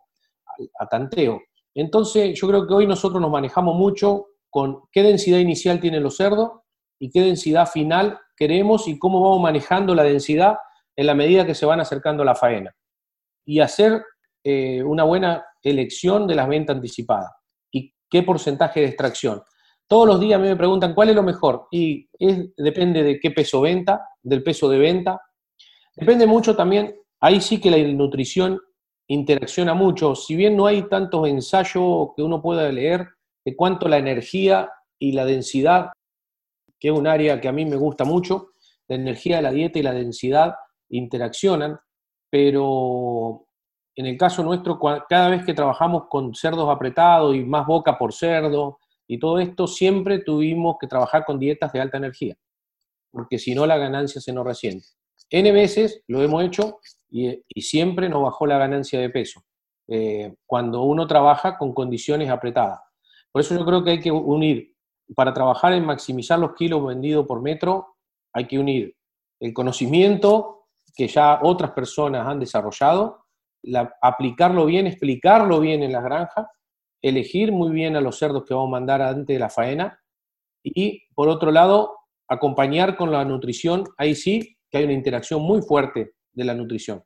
a 0.79 0.87
tanteo. 0.87 1.39
Entonces, 1.75 2.39
yo 2.39 2.47
creo 2.47 2.67
que 2.67 2.73
hoy 2.73 2.87
nosotros 2.87 3.21
nos 3.21 3.31
manejamos 3.31 3.75
mucho 3.75 4.27
con 4.49 4.81
qué 4.91 5.03
densidad 5.03 5.39
inicial 5.39 5.79
tienen 5.79 6.03
los 6.03 6.17
cerdos 6.17 6.51
y 6.99 7.11
qué 7.11 7.21
densidad 7.21 7.67
final 7.67 8.19
queremos 8.35 8.87
y 8.87 8.97
cómo 8.97 9.21
vamos 9.21 9.41
manejando 9.41 9.93
la 9.93 10.03
densidad 10.03 10.55
en 10.95 11.05
la 11.05 11.15
medida 11.15 11.45
que 11.45 11.55
se 11.55 11.65
van 11.65 11.79
acercando 11.79 12.23
a 12.23 12.25
la 12.25 12.35
faena. 12.35 12.75
Y 13.45 13.59
hacer 13.59 14.03
eh, 14.43 14.83
una 14.83 15.03
buena 15.03 15.45
elección 15.63 16.27
de 16.27 16.35
las 16.35 16.47
ventas 16.47 16.75
anticipadas. 16.75 17.31
¿Y 17.71 17.93
qué 18.09 18.23
porcentaje 18.23 18.81
de 18.81 18.87
extracción? 18.87 19.41
Todos 19.87 20.07
los 20.07 20.19
días 20.19 20.39
a 20.39 20.41
mí 20.41 20.47
me 20.47 20.55
preguntan 20.55 20.93
cuál 20.93 21.09
es 21.09 21.15
lo 21.15 21.23
mejor. 21.23 21.67
Y 21.71 22.07
depende 22.57 23.03
de 23.03 23.19
qué 23.19 23.31
peso 23.31 23.61
venta, 23.61 24.07
del 24.21 24.43
peso 24.43 24.69
de 24.69 24.77
venta. 24.77 25.19
Depende 25.95 26.27
mucho 26.27 26.55
también, 26.55 26.95
ahí 27.19 27.41
sí 27.41 27.59
que 27.59 27.71
la 27.71 27.77
nutrición 27.77 28.59
interacciona 29.09 29.73
mucho. 29.73 30.15
Si 30.15 30.35
bien 30.35 30.55
no 30.55 30.67
hay 30.67 30.83
tantos 30.87 31.27
ensayos 31.27 32.09
que 32.15 32.23
uno 32.23 32.41
pueda 32.41 32.71
leer 32.71 33.09
de 33.43 33.55
cuánto 33.55 33.87
la 33.87 33.97
energía 33.97 34.71
y 34.99 35.11
la 35.11 35.25
densidad, 35.25 35.91
que 36.79 36.89
es 36.89 36.93
un 36.93 37.07
área 37.07 37.41
que 37.41 37.47
a 37.47 37.51
mí 37.51 37.65
me 37.65 37.75
gusta 37.75 38.05
mucho, 38.05 38.51
la 38.87 38.95
energía 38.95 39.37
de 39.37 39.41
la 39.41 39.51
dieta 39.51 39.79
y 39.79 39.83
la 39.83 39.93
densidad 39.93 40.55
interaccionan, 40.89 41.79
pero 42.29 43.47
en 43.95 44.05
el 44.05 44.15
caso 44.15 44.43
nuestro, 44.43 44.79
cada 44.79 45.29
vez 45.29 45.43
que 45.43 45.55
trabajamos 45.55 46.03
con 46.07 46.35
cerdos 46.35 46.69
apretados 46.69 47.35
y 47.35 47.43
más 47.43 47.65
boca 47.65 47.97
por 47.97 48.13
cerdo 48.13 48.79
y 49.07 49.17
todo 49.17 49.39
esto, 49.39 49.65
siempre 49.65 50.19
tuvimos 50.19 50.77
que 50.79 50.87
trabajar 50.87 51.25
con 51.25 51.39
dietas 51.39 51.73
de 51.73 51.81
alta 51.81 51.97
energía, 51.97 52.37
porque 53.11 53.39
si 53.39 53.55
no 53.55 53.65
la 53.65 53.77
ganancia 53.77 54.21
se 54.21 54.31
nos 54.31 54.45
resiente. 54.45 54.85
N 55.31 55.51
veces 55.51 56.03
lo 56.07 56.21
hemos 56.21 56.43
hecho 56.43 56.79
y, 57.09 57.61
siempre 57.61 58.09
nos 58.09 58.23
bajó 58.23 58.45
la 58.45 58.57
ganancia 58.57 58.99
de 58.99 59.09
peso, 59.09 59.41
eh, 59.87 60.35
cuando 60.45 60.83
uno 60.83 61.07
trabaja 61.07 61.57
con 61.57 61.73
condiciones 61.73 62.29
apretadas. 62.29 62.79
Por 63.31 63.41
eso 63.41 63.57
yo 63.57 63.65
creo 63.65 63.83
que 63.83 63.91
hay 63.91 63.99
que 63.99 64.11
unir, 64.11 64.73
para 65.15 65.33
trabajar 65.33 65.73
en 65.73 65.85
maximizar 65.85 66.39
los 66.39 66.53
kilos 66.53 66.85
vendidos 66.85 67.25
por 67.25 67.41
metro, 67.41 67.95
hay 68.33 68.45
que 68.45 68.59
unir 68.59 68.95
el 69.39 69.53
conocimiento 69.53 70.67
que 70.95 71.07
ya 71.07 71.39
otras 71.41 71.71
personas 71.71 72.27
han 72.27 72.39
desarrollado, 72.39 73.25
aplicarlo 74.01 74.65
bien, 74.65 74.87
explicarlo 74.87 75.59
bien 75.59 75.83
en 75.83 75.91
las 75.91 76.03
granjas 76.03 76.47
elegir 77.01 77.51
muy 77.51 77.71
bien 77.71 77.95
a 77.95 78.01
los 78.01 78.17
cerdos 78.17 78.45
que 78.45 78.53
vamos 78.53 78.69
a 78.69 78.71
mandar 78.71 79.01
antes 79.01 79.33
de 79.33 79.39
la 79.39 79.49
faena 79.49 79.99
y, 80.63 81.03
por 81.15 81.29
otro 81.29 81.51
lado, 81.51 81.97
acompañar 82.27 82.95
con 82.95 83.11
la 83.11 83.23
nutrición. 83.25 83.85
Ahí 83.97 84.15
sí 84.15 84.57
que 84.69 84.79
hay 84.79 84.83
una 84.83 84.93
interacción 84.93 85.41
muy 85.41 85.61
fuerte 85.61 86.11
de 86.31 86.43
la 86.43 86.53
nutrición 86.53 87.03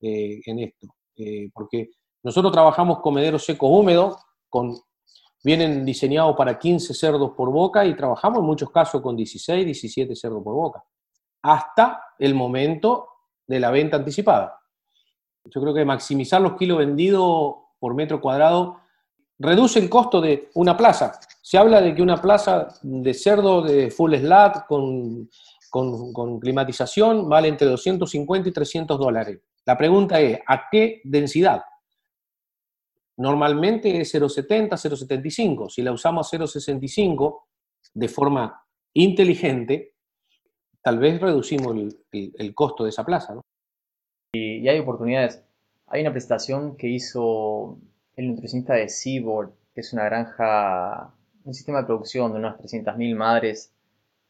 eh, 0.00 0.40
en 0.46 0.58
esto, 0.60 0.86
eh, 1.16 1.50
porque 1.52 1.90
nosotros 2.22 2.52
trabajamos 2.52 3.00
comederos 3.00 3.44
secos 3.44 3.70
húmedos, 3.72 4.16
con, 4.48 4.76
vienen 5.42 5.84
diseñados 5.84 6.36
para 6.36 6.58
15 6.58 6.94
cerdos 6.94 7.32
por 7.36 7.50
boca 7.50 7.84
y 7.84 7.96
trabajamos 7.96 8.40
en 8.40 8.44
muchos 8.44 8.70
casos 8.70 9.00
con 9.02 9.16
16, 9.16 9.64
17 9.64 10.14
cerdos 10.16 10.42
por 10.42 10.54
boca, 10.54 10.84
hasta 11.42 12.02
el 12.18 12.34
momento 12.34 13.08
de 13.46 13.60
la 13.60 13.70
venta 13.70 13.96
anticipada. 13.96 14.60
Yo 15.44 15.60
creo 15.60 15.72
que 15.72 15.84
maximizar 15.84 16.40
los 16.40 16.56
kilos 16.56 16.78
vendidos 16.78 17.54
por 17.78 17.94
metro 17.94 18.20
cuadrado 18.20 18.80
reduce 19.38 19.78
el 19.78 19.88
costo 19.88 20.20
de 20.20 20.50
una 20.54 20.76
plaza. 20.76 21.18
Se 21.42 21.56
habla 21.56 21.80
de 21.80 21.94
que 21.94 22.02
una 22.02 22.20
plaza 22.20 22.68
de 22.82 23.14
cerdo 23.14 23.62
de 23.62 23.90
full 23.90 24.14
slab 24.14 24.66
con, 24.66 25.30
con, 25.68 26.40
climatización 26.40 27.28
vale 27.28 27.48
entre 27.48 27.66
250 27.66 28.48
y 28.48 28.52
300 28.52 28.98
dólares. 28.98 29.40
La 29.64 29.76
pregunta 29.76 30.20
es, 30.20 30.38
¿a 30.46 30.68
qué 30.70 31.00
densidad? 31.04 31.62
Normalmente 33.16 34.00
es 34.00 34.14
0,70, 34.14 34.70
0,75. 34.70 35.70
Si 35.70 35.82
la 35.82 35.92
usamos 35.92 36.32
a 36.32 36.38
0,65 36.38 37.42
de 37.94 38.08
forma 38.08 38.64
inteligente, 38.94 39.94
tal 40.82 40.98
vez 40.98 41.20
reducimos 41.20 41.76
el, 42.12 42.54
costo 42.54 42.84
de 42.84 42.90
esa 42.90 43.04
plaza. 43.04 43.34
Y, 44.32 44.58
y, 44.58 44.68
hay 44.68 44.78
oportunidades. 44.78 45.42
Hay 45.88 46.02
una 46.02 46.12
presentación 46.12 46.76
que 46.76 46.88
hizo 46.88 47.78
el 48.16 48.28
nutricionista 48.28 48.74
de 48.74 48.88
Seaboard, 48.88 49.52
que 49.74 49.80
es 49.80 49.92
una 49.92 50.04
granja, 50.04 51.12
un 51.44 51.54
sistema 51.54 51.80
de 51.80 51.86
producción 51.86 52.32
de 52.32 52.38
unas 52.38 52.58
300.000 52.58 53.16
madres 53.16 53.72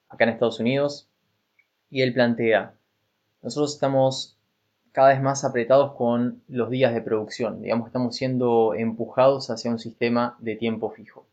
acá 0.08 0.24
en 0.24 0.30
Estados 0.30 0.60
Unidos, 0.60 1.08
y 1.90 2.02
él 2.02 2.12
plantea, 2.12 2.74
nosotros 3.42 3.74
estamos 3.74 4.36
cada 4.92 5.10
vez 5.10 5.22
más 5.22 5.44
apretados 5.44 5.94
con 5.94 6.42
los 6.48 6.70
días 6.70 6.92
de 6.92 7.02
producción, 7.02 7.62
digamos, 7.62 7.86
estamos 7.86 8.16
siendo 8.16 8.74
empujados 8.74 9.50
hacia 9.50 9.70
un 9.70 9.78
sistema 9.78 10.36
de 10.40 10.56
tiempo 10.56 10.90
fijo. 10.90 11.26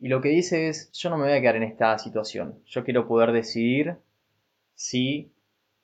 Y 0.00 0.08
lo 0.08 0.20
que 0.20 0.28
dice 0.28 0.68
es, 0.68 0.92
yo 0.92 1.10
no 1.10 1.16
me 1.16 1.24
voy 1.24 1.32
a 1.32 1.40
quedar 1.40 1.56
en 1.56 1.62
esta 1.62 1.98
situación, 1.98 2.60
yo 2.66 2.84
quiero 2.84 3.08
poder 3.08 3.32
decidir 3.32 3.96
si 4.74 5.32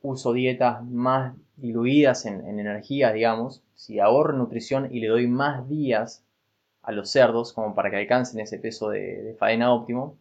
uso 0.02 0.32
dietas 0.32 0.84
más 0.84 1.34
diluidas 1.56 2.26
en, 2.26 2.46
energía, 2.58 3.12
digamos, 3.12 3.62
si 3.74 3.98
ahorro 3.98 4.32
nutrición 4.32 4.94
y 4.94 5.00
le 5.00 5.08
doy 5.08 5.26
más 5.26 5.68
días 5.68 6.24
a 6.82 6.92
los 6.92 7.10
cerdos 7.10 7.52
como 7.52 7.74
para 7.74 7.90
que 7.90 7.96
alcancen 7.96 8.40
ese 8.40 8.58
peso 8.58 8.90
de, 8.90 9.22
de 9.22 9.34
faena 9.34 9.72
óptimo, 9.72 10.16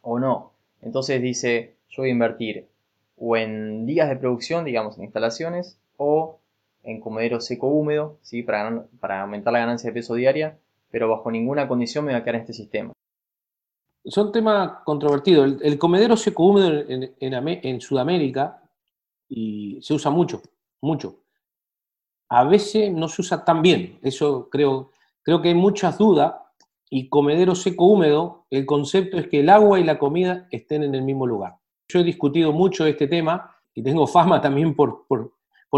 o 0.00 0.18
no. 0.18 0.52
Entonces 0.82 1.20
dice, 1.22 1.75
yo 1.88 2.02
voy 2.02 2.10
a 2.10 2.12
invertir 2.12 2.68
o 3.16 3.36
en 3.36 3.86
días 3.86 4.08
de 4.08 4.16
producción, 4.16 4.64
digamos, 4.64 4.98
en 4.98 5.04
instalaciones, 5.04 5.78
o 5.96 6.38
en 6.82 7.00
comedero 7.00 7.40
seco 7.40 7.68
húmedo, 7.68 8.18
¿sí? 8.22 8.42
para, 8.42 8.86
para 9.00 9.22
aumentar 9.22 9.52
la 9.52 9.60
ganancia 9.60 9.90
de 9.90 9.94
peso 9.94 10.14
diaria, 10.14 10.58
pero 10.90 11.08
bajo 11.08 11.30
ninguna 11.30 11.66
condición 11.66 12.04
me 12.04 12.12
va 12.12 12.18
a 12.18 12.22
quedar 12.22 12.36
en 12.36 12.40
este 12.42 12.52
sistema. 12.52 12.92
Son 14.04 14.30
temas 14.30 14.82
controvertidos. 14.84 15.60
El, 15.62 15.78
comedero 15.78 16.16
seco 16.16 16.44
húmedo 16.44 16.84
en, 16.88 17.14
en, 17.18 17.80
Sudamérica 17.80 18.62
y 19.28 19.80
se 19.82 19.94
usa 19.94 20.12
mucho, 20.12 20.42
mucho. 20.80 21.22
A 22.28 22.44
veces 22.44 22.92
no 22.92 23.08
se 23.08 23.22
usa 23.22 23.44
tan 23.44 23.62
bien, 23.62 23.98
eso 24.02 24.48
creo, 24.48 24.90
creo 25.22 25.42
que 25.42 25.48
hay 25.48 25.54
muchas 25.54 25.98
dudas 25.98 26.34
y 26.88 27.08
comedero 27.08 27.56
seco 27.56 27.86
húmedo, 27.86 28.46
el 28.50 28.64
concepto 28.64 29.18
es 29.18 29.26
que 29.26 29.40
el 29.40 29.48
agua 29.48 29.80
y 29.80 29.84
la 29.84 29.98
comida 29.98 30.46
estén 30.52 30.84
en 30.84 30.94
el 30.94 31.02
mismo 31.02 31.26
lugar. 31.26 31.56
Yo 31.88 32.00
he 32.00 32.04
discutido 32.04 32.52
mucho 32.52 32.86
este 32.86 33.06
tema 33.06 33.54
y 33.74 33.82
tengo 33.82 34.06
fama 34.06 34.40
también 34.40 34.74
por, 34.74 35.06
por, 35.06 35.32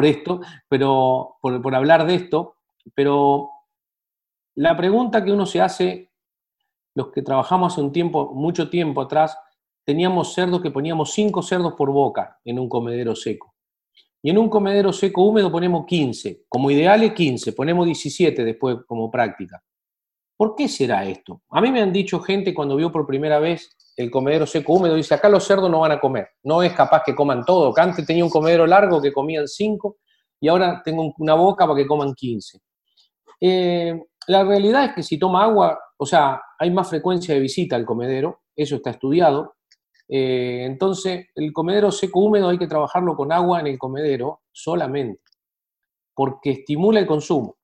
esto, 0.04 0.40
pero 0.68 1.36
por, 1.40 1.74
hablar 1.74 2.06
de 2.06 2.14
esto, 2.14 2.54
pero 2.94 3.50
la 4.54 4.76
pregunta 4.76 5.24
que 5.24 5.32
uno 5.32 5.44
se 5.44 5.60
hace, 5.60 6.12
los 6.94 7.10
que 7.10 7.22
trabajamos 7.22 7.72
hace 7.72 7.82
un 7.82 7.92
tiempo, 7.92 8.32
mucho 8.32 8.70
tiempo 8.70 9.00
atrás, 9.00 9.36
teníamos 9.84 10.34
cerdos 10.34 10.62
que 10.62 10.70
poníamos 10.70 11.12
5 11.12 11.42
cerdos 11.42 11.74
por 11.74 11.90
boca 11.90 12.38
en 12.44 12.58
un 12.58 12.68
comedero 12.68 13.16
seco. 13.16 13.54
Y 14.22 14.30
en 14.30 14.38
un 14.38 14.48
comedero 14.48 14.92
seco 14.92 15.22
húmedo 15.22 15.50
ponemos 15.50 15.86
15. 15.86 16.44
Como 16.48 16.70
ideal 16.70 17.02
es 17.02 17.12
15, 17.12 17.52
ponemos 17.52 17.86
17 17.86 18.44
después 18.44 18.78
como 18.86 19.10
práctica. 19.10 19.62
¿Por 20.36 20.54
qué 20.54 20.68
será 20.68 21.04
esto? 21.04 21.42
A 21.50 21.60
mí 21.60 21.70
me 21.72 21.80
han 21.80 21.92
dicho 21.92 22.20
gente 22.20 22.54
cuando 22.54 22.76
vio 22.76 22.92
por 22.92 23.06
primera 23.06 23.38
vez 23.38 23.76
el 23.98 24.12
comedero 24.12 24.46
seco 24.46 24.74
húmedo, 24.74 24.94
dice, 24.94 25.14
acá 25.14 25.28
los 25.28 25.44
cerdos 25.44 25.68
no 25.68 25.80
van 25.80 25.90
a 25.90 25.98
comer, 26.00 26.28
no 26.44 26.62
es 26.62 26.72
capaz 26.72 27.02
que 27.04 27.16
coman 27.16 27.44
todo, 27.44 27.74
antes 27.76 28.06
tenía 28.06 28.24
un 28.24 28.30
comedero 28.30 28.64
largo 28.64 29.02
que 29.02 29.12
comían 29.12 29.48
5 29.48 29.96
y 30.40 30.46
ahora 30.46 30.80
tengo 30.84 31.12
una 31.18 31.34
boca 31.34 31.66
para 31.66 31.76
que 31.76 31.86
coman 31.86 32.14
15. 32.14 32.60
Eh, 33.40 34.00
la 34.28 34.44
realidad 34.44 34.84
es 34.84 34.92
que 34.92 35.02
si 35.02 35.18
toma 35.18 35.42
agua, 35.42 35.76
o 35.96 36.06
sea, 36.06 36.40
hay 36.60 36.70
más 36.70 36.88
frecuencia 36.88 37.34
de 37.34 37.40
visita 37.40 37.74
al 37.74 37.84
comedero, 37.84 38.42
eso 38.54 38.76
está 38.76 38.90
estudiado. 38.90 39.56
Eh, 40.08 40.64
entonces, 40.64 41.26
el 41.34 41.52
comedero 41.52 41.90
seco 41.90 42.20
húmedo 42.20 42.50
hay 42.50 42.58
que 42.58 42.68
trabajarlo 42.68 43.16
con 43.16 43.32
agua 43.32 43.58
en 43.58 43.66
el 43.66 43.78
comedero 43.78 44.42
solamente, 44.52 45.22
porque 46.14 46.50
estimula 46.50 47.00
el 47.00 47.06
consumo. 47.06 47.56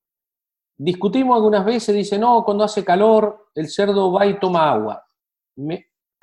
Discutimos 0.76 1.36
algunas 1.36 1.64
veces, 1.64 1.94
dice, 1.94 2.18
no, 2.18 2.42
cuando 2.44 2.64
hace 2.64 2.84
calor 2.84 3.50
el 3.54 3.68
cerdo 3.68 4.10
va 4.10 4.26
y 4.26 4.40
toma 4.40 4.72
agua. 4.72 5.04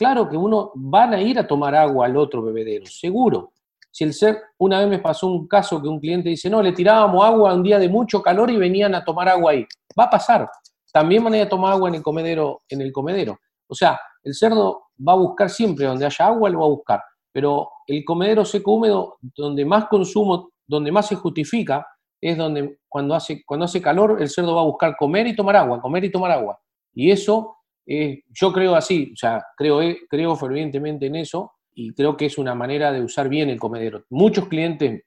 Claro 0.02 0.28
que 0.28 0.36
uno 0.36 0.72
van 0.74 1.14
a 1.14 1.22
ir 1.22 1.38
a 1.38 1.46
tomar 1.46 1.76
agua 1.76 2.08
al 2.08 2.18
otro 2.18 2.42
bebedero, 2.42 2.88
seguro. 2.88 3.52
Si 3.92 4.04
el 4.04 4.16
ser, 4.16 4.42
una 4.58 4.80
vez 4.80 4.90
me 4.90 4.98
pasó 4.98 5.28
un 5.28 5.48
caso 5.48 5.80
que 5.80 5.88
un 5.88 6.00
cliente 6.00 6.28
dice, 6.28 6.50
no, 6.50 6.60
le 6.60 6.72
tirábamos 6.72 7.24
agua 7.24 7.54
un 7.54 7.62
día 7.62 7.78
de 7.78 7.88
mucho 7.88 8.20
calor 8.20 8.50
y 8.50 8.58
venían 8.58 8.96
a 8.96 9.06
tomar 9.06 9.30
agua 9.30 9.52
ahí. 9.52 9.64
Va 10.00 10.06
a 10.06 10.10
pasar. 10.10 10.50
También 10.92 11.24
van 11.24 11.34
a 11.34 11.38
ir 11.38 11.44
a 11.44 11.50
tomar 11.50 11.74
agua 11.74 11.88
en 11.90 11.96
el 11.96 12.02
comedero, 12.02 12.64
en 12.68 12.82
el 12.82 12.92
comedero. 12.92 13.38
O 13.68 13.76
sea, 13.76 14.00
el 14.24 14.34
cerdo 14.34 14.86
va 15.08 15.14
a 15.14 15.18
buscar 15.18 15.52
siempre 15.52 15.86
donde 15.86 16.08
haya 16.08 16.26
agua, 16.26 16.50
lo 16.50 16.62
va 16.62 16.66
a 16.66 16.70
buscar. 16.70 17.04
Pero 17.32 17.70
el 17.86 18.04
comedero 18.04 18.44
seco 18.44 18.72
húmedo, 18.72 19.18
donde 19.22 19.64
más 19.66 19.86
consumo, 19.86 20.50
donde 20.66 20.92
más 20.92 21.10
se 21.10 21.16
justifica, 21.16 21.86
es 22.20 22.36
donde 22.36 22.80
cuando 22.90 23.14
hace, 23.14 23.44
cuando 23.46 23.66
hace 23.66 23.80
calor 23.80 24.20
el 24.20 24.30
cerdo 24.30 24.56
va 24.56 24.62
a 24.62 24.66
buscar 24.66 24.96
comer 24.98 25.28
y 25.28 25.36
tomar 25.36 25.58
agua, 25.58 25.80
comer 25.80 26.06
y 26.06 26.12
tomar 26.12 26.32
agua. 26.32 26.60
Y 26.92 27.12
eso, 27.12 27.58
yo 27.86 28.54
creo 28.54 28.76
así, 28.76 29.12
o 29.14 29.16
sea, 29.16 29.44
creo, 29.56 29.82
eh, 29.82 30.00
creo 30.10 30.36
fervientemente 30.36 31.08
en 31.08 31.16
eso 31.16 31.54
y 31.74 31.94
creo 31.94 32.16
que 32.16 32.28
es 32.28 32.38
una 32.38 32.56
manera 32.56 32.92
de 32.92 33.02
usar 33.02 33.30
bien 33.30 33.50
el 33.50 33.60
comedero. 33.60 34.06
Muchos 34.10 34.48
clientes, 34.48 35.04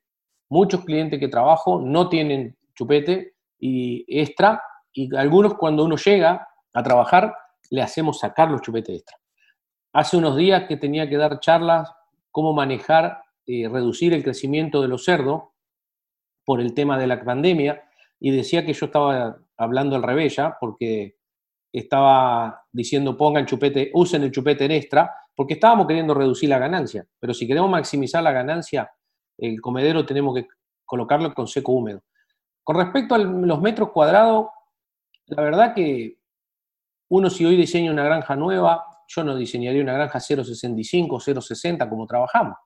muchos 0.49 0.85
clientes 0.85 1.21
que 1.21 1.29
trabajo 1.29 1.81
no 1.81 2.09
tienen 2.09 2.57
chupete 2.75 3.35
y 3.59 4.05
extra 4.09 4.63
y 4.93 5.15
algunos 5.17 5.55
cuando 5.55 5.85
uno 5.85 5.97
llega 5.97 6.47
a 6.73 6.83
trabajar 6.83 7.35
le 7.71 7.83
hacemos 7.83 8.19
sacar 8.19 8.51
los 8.51 8.61
chupetes 8.61 8.97
extra. 8.97 9.17
Hace 9.93 10.17
unos 10.17 10.37
días 10.37 10.65
que 10.69 10.77
tenía 10.77 11.09
que 11.09 11.17
dar 11.17 11.41
charlas 11.41 11.91
cómo 12.31 12.53
manejar, 12.53 13.23
y 13.47 13.65
eh, 13.65 13.69
reducir 13.69 14.13
el 14.13 14.25
crecimiento 14.25 14.83
de 14.83 14.89
los 14.89 15.05
cerdos 15.05 15.43
por 16.45 16.61
el 16.61 16.75
tema 16.75 16.99
de 16.99 17.07
la 17.07 17.23
pandemia 17.23 17.85
y 18.19 18.31
decía 18.31 18.65
que 18.65 18.73
yo 18.73 18.87
estaba 18.87 19.39
hablando 19.57 19.97
al 19.97 20.03
revés 20.03 20.37
porque 20.61 21.17
estaba 21.81 22.65
diciendo 22.71 23.17
pongan 23.17 23.47
chupete, 23.47 23.91
usen 23.95 24.23
el 24.23 24.31
chupete 24.31 24.65
en 24.65 24.71
extra, 24.73 25.13
porque 25.35 25.55
estábamos 25.55 25.87
queriendo 25.87 26.15
reducir 26.15 26.49
la 26.49 26.59
ganancia, 26.59 27.05
pero 27.19 27.35
si 27.35 27.47
queremos 27.47 27.71
maximizar 27.71 28.23
la 28.23 28.33
ganancia, 28.33 28.91
el 29.37 29.61
comedero 29.61 30.07
tenemos 30.07 30.35
que 30.37 30.47
colocarlo 30.85 31.35
con 31.35 31.49
seco 31.49 31.73
húmedo. 31.73 32.03
Con 32.63 32.77
respecto 32.77 33.15
a 33.15 33.19
los 33.19 33.61
metros 33.61 33.91
cuadrados, 33.91 34.47
la 35.27 35.43
verdad 35.43 35.75
que 35.75 36.19
uno 37.11 37.29
si 37.29 37.45
hoy 37.45 37.57
diseña 37.57 37.91
una 37.91 38.05
granja 38.05 38.37
nueva, 38.37 38.85
yo 39.09 39.25
no 39.25 39.37
diseñaría 39.37 39.83
una 39.83 39.93
granja 39.95 40.19
0,65, 40.19 41.09
0,60 41.09 41.89
como 41.89 42.07
trabajamos. 42.07 42.57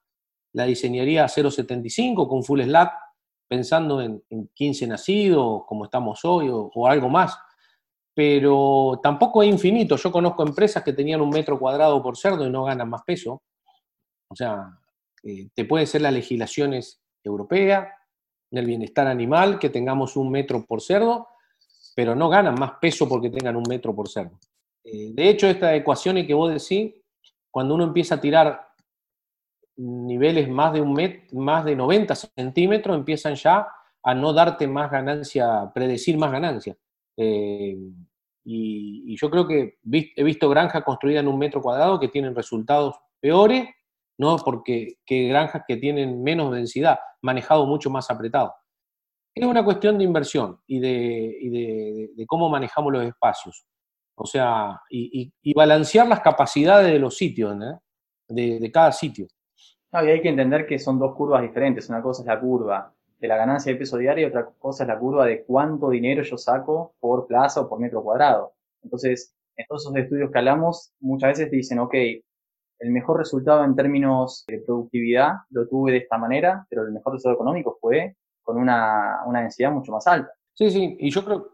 La 0.53 0.65
diseñaría 0.65 1.25
0,75 1.27 2.29
con 2.29 2.45
full 2.45 2.63
slack 2.63 2.93
pensando 3.49 4.03
en, 4.03 4.23
15 4.55 4.87
nacidos, 4.87 5.63
como 5.67 5.85
estamos 5.85 6.25
hoy, 6.25 6.49
o, 6.51 6.87
algo 6.87 7.09
más. 7.09 7.39
Pero 8.19 8.99
tampoco 9.01 9.45
es 9.45 9.49
infinito. 9.49 9.95
Yo 9.95 10.11
conozco 10.11 10.43
empresas 10.43 10.83
que 10.83 10.93
tenían 10.93 11.21
un 11.21 11.31
metro 11.31 11.57
cuadrado 11.57 12.03
por 12.03 12.17
cerdo 12.17 12.45
y 12.45 12.51
no 12.51 12.65
ganan 12.65 12.91
más 12.91 13.03
peso. 13.05 13.43
O 14.29 14.35
sea, 14.35 14.77
eh, 15.23 15.47
te 15.55 15.65
puede 15.65 15.87
ser 15.87 16.01
las 16.01 16.13
legislaciones 16.13 17.01
europeas, 17.23 17.87
del 18.51 18.67
bienestar 18.67 19.07
animal, 19.07 19.61
que 19.61 19.71
tengamos 19.71 20.17
un 20.17 20.33
metro 20.33 20.67
por 20.67 20.81
cerdo, 20.81 21.29
pero 21.95 22.17
no 22.17 22.29
ganan 22.29 22.57
más 22.59 22.73
peso 22.81 23.09
porque 23.09 23.31
tengan 23.31 23.55
un 23.55 23.63
metro 23.69 23.95
por 23.95 24.09
cerdo. 24.09 24.37
Eh, 24.83 25.13
de 25.13 25.29
hecho, 25.29 25.47
estas 25.47 25.75
ecuaciones 25.75 26.27
que 26.27 26.35
vos 26.35 26.53
decís, 26.53 26.93
cuando 27.53 27.77
uno 27.77 27.85
empieza 27.85 28.17
a 28.17 28.21
tirar 28.21 28.69
niveles 29.77 30.49
más 30.49 30.73
de 30.73 30.81
un 30.81 30.93
met, 30.93 31.31
más 31.35 31.65
de 31.65 31.77
90 31.77 32.17
centímetros 32.17 32.97
empiezan 32.97 33.37
ya 33.37 33.69
a 34.03 34.13
no 34.13 34.33
darte 34.33 34.67
más 34.67 34.91
ganancia, 34.91 35.71
predecir 35.73 36.19
más 36.19 36.33
ganancia. 36.33 36.77
Eh, 37.17 37.77
Y, 38.51 39.15
yo 39.17 39.29
creo 39.29 39.47
que 39.47 39.79
he 40.17 40.25
visto 40.25 40.49
granjas 40.49 40.83
construidas 40.83 41.21
en 41.21 41.29
un 41.29 41.39
metro 41.39 41.61
cuadrado 41.61 42.01
que 42.01 42.09
tienen 42.09 42.35
resultados 42.35 42.97
peores, 43.21 43.69
no 44.19 44.37
porque 44.39 44.97
que 45.05 45.29
granjas 45.29 45.65
que 45.69 45.77
tienen 45.77 46.23
menos 46.23 46.55
densidad, 46.55 46.99
manejado 47.21 47.67
mucho 47.67 47.91
más 47.91 48.11
apretado. 48.11 48.55
Es 49.35 49.45
una 49.45 49.63
cuestión 49.63 49.99
de 49.99 50.05
inversión 50.05 50.59
y 50.67 50.81
de, 50.81 52.25
cómo 52.27 52.49
manejamos 52.49 52.91
los 52.91 53.05
espacios. 53.05 53.67
O 54.15 54.25
sea, 54.25 54.81
y, 54.89 55.31
balancear 55.55 56.09
las 56.09 56.21
capacidades 56.21 56.91
de 56.91 56.99
los 56.99 57.19
sitios, 57.19 57.55
de, 58.29 58.71
cada 58.73 58.93
sitio. 58.93 59.27
y 59.93 59.97
hay 59.97 60.23
que 60.23 60.31
entender 60.31 60.67
que 60.67 60.79
son 60.79 60.99
dos 60.99 61.15
curvas 61.15 61.43
diferentes. 61.43 61.91
Una 61.91 62.01
cosa 62.01 62.23
es 62.23 62.27
la 62.27 62.41
curva 62.41 62.95
de 63.19 63.29
la 63.29 63.37
ganancia 63.37 63.73
de 63.73 63.79
peso 63.79 63.97
diario 63.97 64.29
otra 64.29 64.49
cosa 64.59 64.85
es 64.85 64.89
la 64.89 64.99
curva 64.99 65.27
de 65.27 65.45
cuánto 65.45 65.91
dinero 65.91 66.23
yo 66.23 66.37
saco 66.39 66.95
por 67.01 67.27
plaza 67.27 67.61
o 67.61 67.69
por 67.69 67.81
metro 67.81 68.03
cuadrado. 68.03 68.55
Entonces, 68.83 69.35
en 69.57 69.67
todos 69.67 69.83
esos 69.83 69.97
estudios 69.97 70.31
que 70.31 70.39
hablamos, 70.39 70.93
muchas 71.01 71.31
veces 71.31 71.51
dicen, 71.51 71.81
ok, 71.81 71.95
el 71.95 72.91
mejor 72.91 73.19
resultado 73.19 73.65
en 73.65 73.75
términos 73.75 74.45
de 74.47 74.61
productividad 74.61 75.33
lo 75.51 75.67
tuve 75.67 75.93
de 75.93 75.99
esta 75.99 76.17
manera, 76.17 76.65
pero 76.71 76.85
el 76.85 76.93
mejor 76.93 77.15
resultado 77.15 77.35
económico 77.35 77.77
fue 77.81 78.17
con 78.43 78.57
una, 78.57 79.23
una 79.27 79.41
densidad 79.41 79.73
mucho 79.73 79.91
más 79.91 80.07
alta. 80.07 80.33
Sí, 80.55 80.71
sí, 80.71 80.97
y 81.01 81.11
yo 81.11 81.25
creo, 81.25 81.49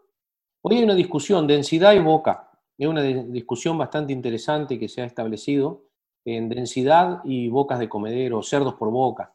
hoy 0.62 0.76
hay 0.76 0.84
una 0.84 0.94
discusión, 0.94 1.46
densidad 1.46 1.94
y 1.94 1.98
boca, 1.98 2.50
es 2.76 2.86
una 2.86 3.02
discusión 3.02 3.78
bastante 3.78 4.12
interesante 4.12 4.78
que 4.78 4.88
se 4.88 5.02
ha 5.02 5.04
establecido 5.04 5.84
en 6.24 6.48
densidad 6.48 7.20
y 7.24 7.48
bocas 7.48 7.78
de 7.78 7.88
comedero, 7.88 8.42
cerdos 8.42 8.74
por 8.74 8.90
boca. 8.90 9.34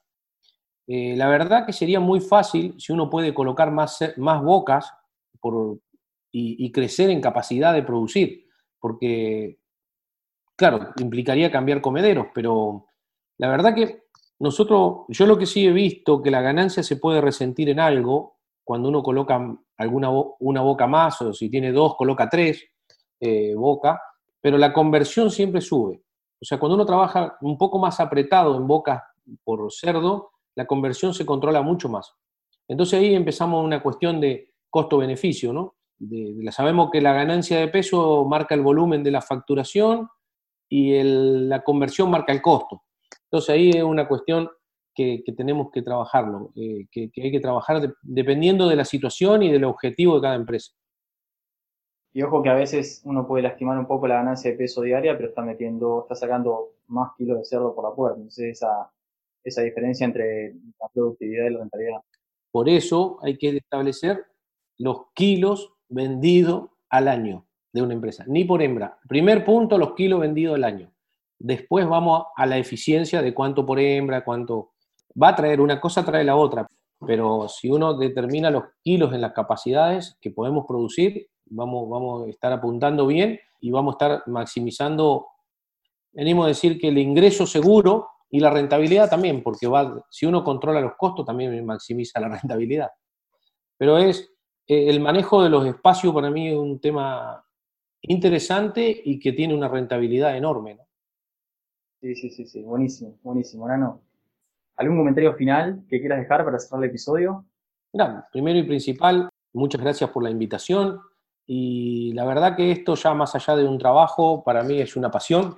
Eh, 0.91 1.15
la 1.15 1.27
verdad 1.27 1.67
que 1.67 1.71
sería 1.71 1.99
muy 1.99 2.19
fácil 2.19 2.73
si 2.79 2.91
uno 2.91 3.11
puede 3.11 3.31
colocar 3.31 3.69
más, 3.69 3.99
más 4.17 4.41
bocas 4.41 4.91
y, 6.31 6.71
crecer 6.71 7.11
en 7.11 7.21
capacidad 7.21 7.75
de 7.75 7.83
producir, 7.83 8.47
porque, 8.79 9.59
claro, 10.55 10.89
implicaría 10.99 11.51
cambiar 11.51 11.79
comederos, 11.79 12.27
pero 12.33 12.87
la 13.37 13.49
verdad 13.49 13.75
que 13.75 14.05
nosotros, 14.39 15.05
yo 15.09 15.27
lo 15.27 15.37
que 15.37 15.45
sí 15.45 15.67
he 15.67 15.71
visto, 15.71 16.23
que 16.23 16.31
la 16.31 16.41
ganancia 16.41 16.81
se 16.81 16.95
puede 16.95 17.21
resentir 17.21 17.69
en 17.69 17.79
algo, 17.79 18.37
cuando 18.63 18.89
uno 18.89 19.03
coloca 19.03 19.39
alguna 19.77 20.09
una 20.39 20.61
boca 20.61 20.87
más, 20.87 21.21
o 21.21 21.33
si 21.33 21.51
tiene 21.51 21.71
dos, 21.71 21.97
coloca 21.97 22.27
tres 22.27 22.65
eh, 23.19 23.53
boca, 23.53 24.01
pero 24.41 24.57
la 24.57 24.73
conversión 24.73 25.29
siempre 25.29 25.61
sube. 25.61 26.01
O 26.41 26.45
sea, 26.45 26.57
cuando 26.57 26.73
uno 26.73 26.85
trabaja 26.87 27.37
un 27.41 27.59
poco 27.59 27.77
más 27.77 27.99
apretado 27.99 28.57
en 28.57 28.65
bocas 28.65 29.03
por 29.43 29.71
cerdo, 29.71 30.31
la 30.59 30.65
conversión 30.65 31.13
se 31.13 31.25
controla 31.25 31.61
mucho 31.61 31.87
más. 31.87 32.13
Entonces 32.67 32.99
ahí 32.99 33.15
empezamos 33.15 33.63
una 33.63 33.81
cuestión 33.81 34.19
de 34.19 34.51
costo-beneficio, 34.69 35.53
¿no? 35.53 35.75
sabemos 36.51 36.89
que 36.91 37.01
la 37.01 37.13
ganancia 37.13 37.59
de 37.59 37.69
peso 37.69 38.25
marca 38.25 38.55
el 38.55 38.61
volumen 38.61 39.01
de 39.01 39.11
la 39.11 39.21
facturación 39.21 40.09
y 40.69 41.01
la 41.01 41.63
conversión 41.63 42.11
marca 42.11 42.33
el 42.33 42.41
costo. 42.41 42.83
Entonces 43.23 43.49
ahí 43.49 43.69
es 43.69 43.83
una 43.83 44.05
cuestión 44.05 44.49
que, 44.93 45.23
tenemos 45.37 45.71
que 45.71 45.81
trabajarlo, 45.81 46.51
eh, 46.57 46.87
que, 46.91 47.09
hay 47.15 47.31
que 47.31 47.39
trabajar 47.39 47.95
dependiendo 48.01 48.67
de 48.67 48.75
la 48.75 48.83
situación 48.83 49.43
y 49.43 49.51
del 49.51 49.63
objetivo 49.63 50.15
de 50.15 50.21
cada 50.21 50.35
empresa. 50.35 50.73
Y 52.11 52.21
ojo 52.21 52.43
que 52.43 52.49
a 52.49 52.55
veces 52.55 53.01
uno 53.05 53.25
puede 53.25 53.43
lastimar 53.43 53.77
un 53.77 53.87
poco 53.87 54.07
la 54.07 54.15
ganancia 54.15 54.51
de 54.51 54.57
peso 54.57 54.81
diaria, 54.81 55.15
pero 55.15 55.29
está 55.29 55.41
metiendo, 55.41 56.01
está 56.01 56.15
sacando 56.15 56.73
más 56.87 57.11
kilos 57.17 57.37
de 57.37 57.45
cerdo 57.45 57.73
por 57.73 57.85
la 57.85 57.95
puerta. 57.95 58.17
Entonces 58.17 58.57
esa, 58.57 58.91
esa 59.43 59.61
diferencia 59.61 60.05
entre 60.05 60.53
la 60.79 60.87
productividad 60.93 61.45
y 61.45 61.49
la 61.53 61.59
rentabilidad. 61.59 62.01
Por 62.51 62.69
eso 62.69 63.19
hay 63.21 63.37
que 63.37 63.49
establecer 63.57 64.25
los 64.77 65.11
kilos 65.13 65.73
vendidos 65.87 66.69
al 66.89 67.07
año 67.07 67.45
de 67.71 67.81
una 67.81 67.93
empresa, 67.93 68.23
ni 68.27 68.45
por 68.45 68.61
hembra. 68.61 68.97
Primer 69.07 69.45
punto, 69.45 69.77
los 69.77 69.93
kilos 69.93 70.19
vendidos 70.19 70.55
al 70.55 70.63
año. 70.63 70.91
Después 71.37 71.87
vamos 71.87 72.25
a 72.35 72.45
la 72.45 72.57
eficiencia 72.57 73.21
de 73.21 73.33
cuánto 73.33 73.65
por 73.65 73.79
hembra, 73.79 74.23
cuánto... 74.23 74.71
Va 75.21 75.29
a 75.29 75.35
traer 75.35 75.61
una 75.61 75.79
cosa, 75.79 76.05
trae 76.05 76.23
la 76.23 76.35
otra. 76.35 76.67
Pero 77.05 77.47
si 77.47 77.69
uno 77.69 77.97
determina 77.97 78.49
los 78.49 78.63
kilos 78.83 79.13
en 79.13 79.21
las 79.21 79.33
capacidades 79.33 80.17
que 80.19 80.31
podemos 80.31 80.65
producir, 80.67 81.27
vamos, 81.45 81.89
vamos 81.89 82.27
a 82.27 82.29
estar 82.29 82.51
apuntando 82.51 83.07
bien 83.07 83.39
y 83.61 83.71
vamos 83.71 83.93
a 83.93 83.95
estar 83.95 84.27
maximizando, 84.27 85.27
venimos 86.11 86.45
a 86.45 86.49
decir 86.49 86.79
que 86.79 86.89
el 86.89 86.97
ingreso 86.97 87.45
seguro 87.45 88.09
y 88.29 88.39
la 88.39 88.49
rentabilidad 88.49 89.09
también, 89.09 89.41
porque 89.41 89.67
va, 89.67 90.05
si 90.09 90.25
uno 90.25 90.43
controla 90.43 90.81
los 90.81 90.93
costos, 90.97 91.25
también 91.25 91.65
maximiza 91.65 92.19
la 92.19 92.29
rentabilidad. 92.41 92.89
Pero 93.77 93.97
es 93.97 94.31
eh, 94.67 94.89
el 94.89 94.99
manejo 94.99 95.43
de 95.43 95.49
los 95.49 95.65
espacios 95.65 96.13
para 96.13 96.29
mí 96.29 96.49
es 96.49 96.55
un 96.55 96.79
tema 96.79 97.43
interesante 98.01 99.01
y 99.03 99.19
que 99.19 99.33
tiene 99.33 99.55
una 99.55 99.67
rentabilidad 99.67 100.37
enorme. 100.37 100.75
¿no? 100.75 100.83
Sí, 102.01 102.15
sí, 102.15 102.29
sí, 102.29 102.45
sí, 102.45 102.61
buenísimo, 102.61 103.17
buenísimo. 103.23 103.67
Nano, 103.67 104.01
¿algún 104.77 104.97
comentario 104.97 105.33
final 105.33 105.83
que 105.89 105.99
quieras 105.99 106.19
dejar 106.19 106.45
para 106.45 106.59
cerrar 106.59 106.83
el 106.83 106.89
episodio? 106.89 107.45
Mira, 107.91 108.27
primero 108.31 108.59
y 108.59 108.63
principal, 108.63 109.29
muchas 109.53 109.81
gracias 109.81 110.09
por 110.11 110.23
la 110.23 110.29
invitación. 110.29 111.01
Y 111.51 112.13
la 112.13 112.25
verdad 112.25 112.55
que 112.55 112.69
esto 112.69 112.93
ya 112.93 113.15
más 113.15 113.33
allá 113.33 113.55
de 113.55 113.67
un 113.67 113.79
trabajo, 113.79 114.43
para 114.43 114.61
mí 114.61 114.79
es 114.79 114.95
una 114.95 115.09
pasión, 115.09 115.55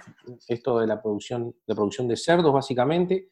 esto 0.48 0.80
de 0.80 0.88
la 0.88 1.02
producción 1.02 1.54
de, 1.68 1.76
producción 1.76 2.08
de 2.08 2.16
cerdos 2.16 2.54
básicamente. 2.54 3.32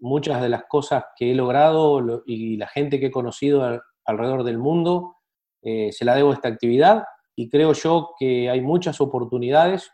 Muchas 0.00 0.42
de 0.42 0.48
las 0.48 0.64
cosas 0.64 1.04
que 1.14 1.30
he 1.30 1.34
logrado 1.36 2.24
y 2.26 2.56
la 2.56 2.66
gente 2.66 2.98
que 2.98 3.06
he 3.06 3.10
conocido 3.12 3.80
alrededor 4.04 4.42
del 4.42 4.58
mundo 4.58 5.18
eh, 5.62 5.92
se 5.92 6.04
la 6.04 6.16
debo 6.16 6.32
a 6.32 6.34
esta 6.34 6.48
actividad. 6.48 7.04
Y 7.36 7.48
creo 7.48 7.74
yo 7.74 8.10
que 8.18 8.50
hay 8.50 8.60
muchas 8.60 9.00
oportunidades, 9.00 9.92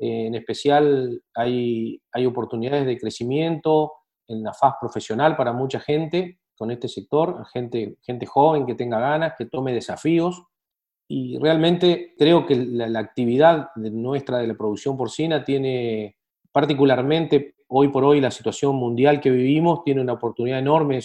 eh, 0.00 0.26
en 0.26 0.34
especial 0.34 1.22
hay, 1.32 2.02
hay 2.10 2.26
oportunidades 2.26 2.86
de 2.86 2.98
crecimiento 2.98 3.92
en 4.26 4.42
la 4.42 4.52
faz 4.52 4.74
profesional 4.80 5.36
para 5.36 5.52
mucha 5.52 5.78
gente 5.78 6.40
con 6.56 6.72
este 6.72 6.88
sector, 6.88 7.46
gente, 7.52 7.98
gente 8.02 8.26
joven 8.26 8.66
que 8.66 8.74
tenga 8.74 8.98
ganas, 8.98 9.34
que 9.38 9.44
tome 9.46 9.72
desafíos 9.72 10.42
y 11.08 11.38
realmente 11.38 12.14
creo 12.18 12.46
que 12.46 12.56
la, 12.56 12.98
actividad 12.98 13.70
nuestra 13.76 14.38
de 14.38 14.48
la 14.48 14.54
producción 14.54 14.96
porcina 14.96 15.44
tiene, 15.44 16.16
particularmente 16.50 17.54
hoy 17.68 17.88
por 17.88 18.04
hoy, 18.04 18.20
la 18.20 18.30
situación 18.30 18.74
mundial 18.76 19.20
que 19.20 19.30
vivimos, 19.30 19.84
tiene 19.84 20.00
una 20.00 20.14
oportunidad 20.14 20.58
enorme. 20.58 21.00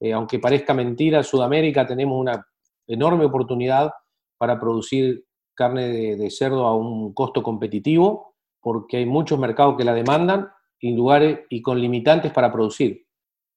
Eh, 0.00 0.12
aunque 0.12 0.38
parezca 0.38 0.74
mentira, 0.74 1.18
en 1.18 1.24
Sudamérica 1.24 1.86
tenemos 1.86 2.20
una 2.20 2.46
enorme 2.86 3.24
oportunidad 3.24 3.92
para 4.36 4.60
producir 4.60 5.24
carne 5.54 5.88
de, 6.16 6.30
cerdo 6.30 6.66
a 6.66 6.76
un 6.76 7.12
costo 7.14 7.42
competitivo, 7.42 8.34
porque 8.60 8.98
hay 8.98 9.06
muchos 9.06 9.38
mercados 9.38 9.76
que 9.76 9.84
la 9.84 9.94
demandan 9.94 10.48
y 10.80 10.94
lugares 10.94 11.40
y 11.48 11.62
con 11.62 11.80
limitantes 11.80 12.30
para 12.32 12.52
producir. 12.52 13.06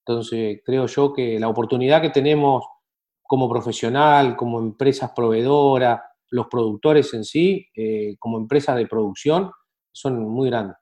Entonces, 0.06 0.62
creo 0.66 0.88
yo 0.88 1.14
que 1.14 1.40
la 1.40 1.50
oportunidad 1.50 2.02
que 2.02 2.10
tenemos 2.10 2.66
como 3.32 3.50
profesional, 3.50 4.36
como 4.36 4.60
empresas 4.60 5.14
proveedoras, 5.16 6.02
los 6.32 6.48
productores 6.48 7.14
en 7.14 7.24
sí, 7.24 7.66
eh, 7.74 8.18
como 8.20 8.38
empresas 8.38 8.76
de 8.76 8.88
producción, 8.88 9.52
son 9.90 10.20
muy 10.20 10.50
grandes. 10.50 10.76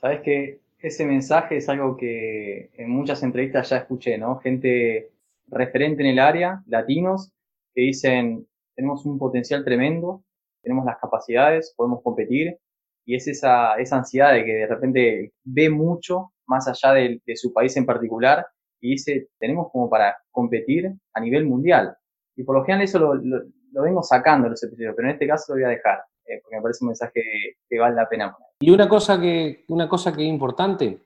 Sabes 0.00 0.22
que 0.22 0.58
ese 0.80 1.06
mensaje 1.06 1.58
es 1.58 1.68
algo 1.68 1.96
que 1.96 2.70
en 2.76 2.90
muchas 2.90 3.22
entrevistas 3.22 3.70
ya 3.70 3.76
escuché, 3.76 4.18
¿no? 4.18 4.40
Gente 4.40 5.12
referente 5.46 6.02
en 6.02 6.08
el 6.08 6.18
área, 6.18 6.64
latinos, 6.66 7.30
que 7.76 7.82
dicen, 7.82 8.44
tenemos 8.74 9.06
un 9.06 9.16
potencial 9.16 9.64
tremendo, 9.64 10.24
tenemos 10.64 10.84
las 10.84 10.98
capacidades, 10.98 11.72
podemos 11.76 12.02
competir, 12.02 12.58
y 13.04 13.14
es 13.14 13.28
esa, 13.28 13.76
esa 13.76 13.98
ansiedad 13.98 14.32
de 14.32 14.44
que 14.44 14.52
de 14.52 14.66
repente 14.66 15.32
ve 15.44 15.70
mucho 15.70 16.32
más 16.48 16.66
allá 16.66 16.92
de 16.94 17.36
su 17.36 17.52
país 17.52 17.76
en 17.76 17.86
particular 17.86 18.44
y 18.80 18.92
dice, 18.92 19.28
tenemos 19.38 19.70
como 19.70 19.88
para 19.88 20.16
competir 20.30 20.92
a 21.14 21.20
nivel 21.20 21.46
mundial. 21.46 21.96
Y 22.36 22.44
por 22.44 22.56
lo 22.56 22.64
general 22.64 22.84
eso 22.84 22.98
lo, 22.98 23.14
lo, 23.14 23.82
vengo 23.82 24.02
sacando 24.02 24.46
en 24.46 24.52
los 24.52 24.62
episodios, 24.62 24.94
pero 24.96 25.08
en 25.08 25.14
este 25.14 25.26
caso 25.26 25.52
lo 25.52 25.56
voy 25.56 25.64
a 25.64 25.68
dejar, 25.68 25.98
eh, 26.26 26.40
porque 26.42 26.56
me 26.56 26.62
parece 26.62 26.84
un 26.84 26.88
mensaje 26.88 27.22
que 27.68 27.78
vale 27.78 27.94
la 27.94 28.08
pena 28.08 28.32
poner. 28.32 28.48
Y 28.60 28.70
una 28.70 28.88
cosa 28.88 29.20
que, 29.20 29.64
una 29.68 29.88
cosa 29.88 30.12
que 30.12 30.22
es 30.22 30.28
importante, 30.28 31.02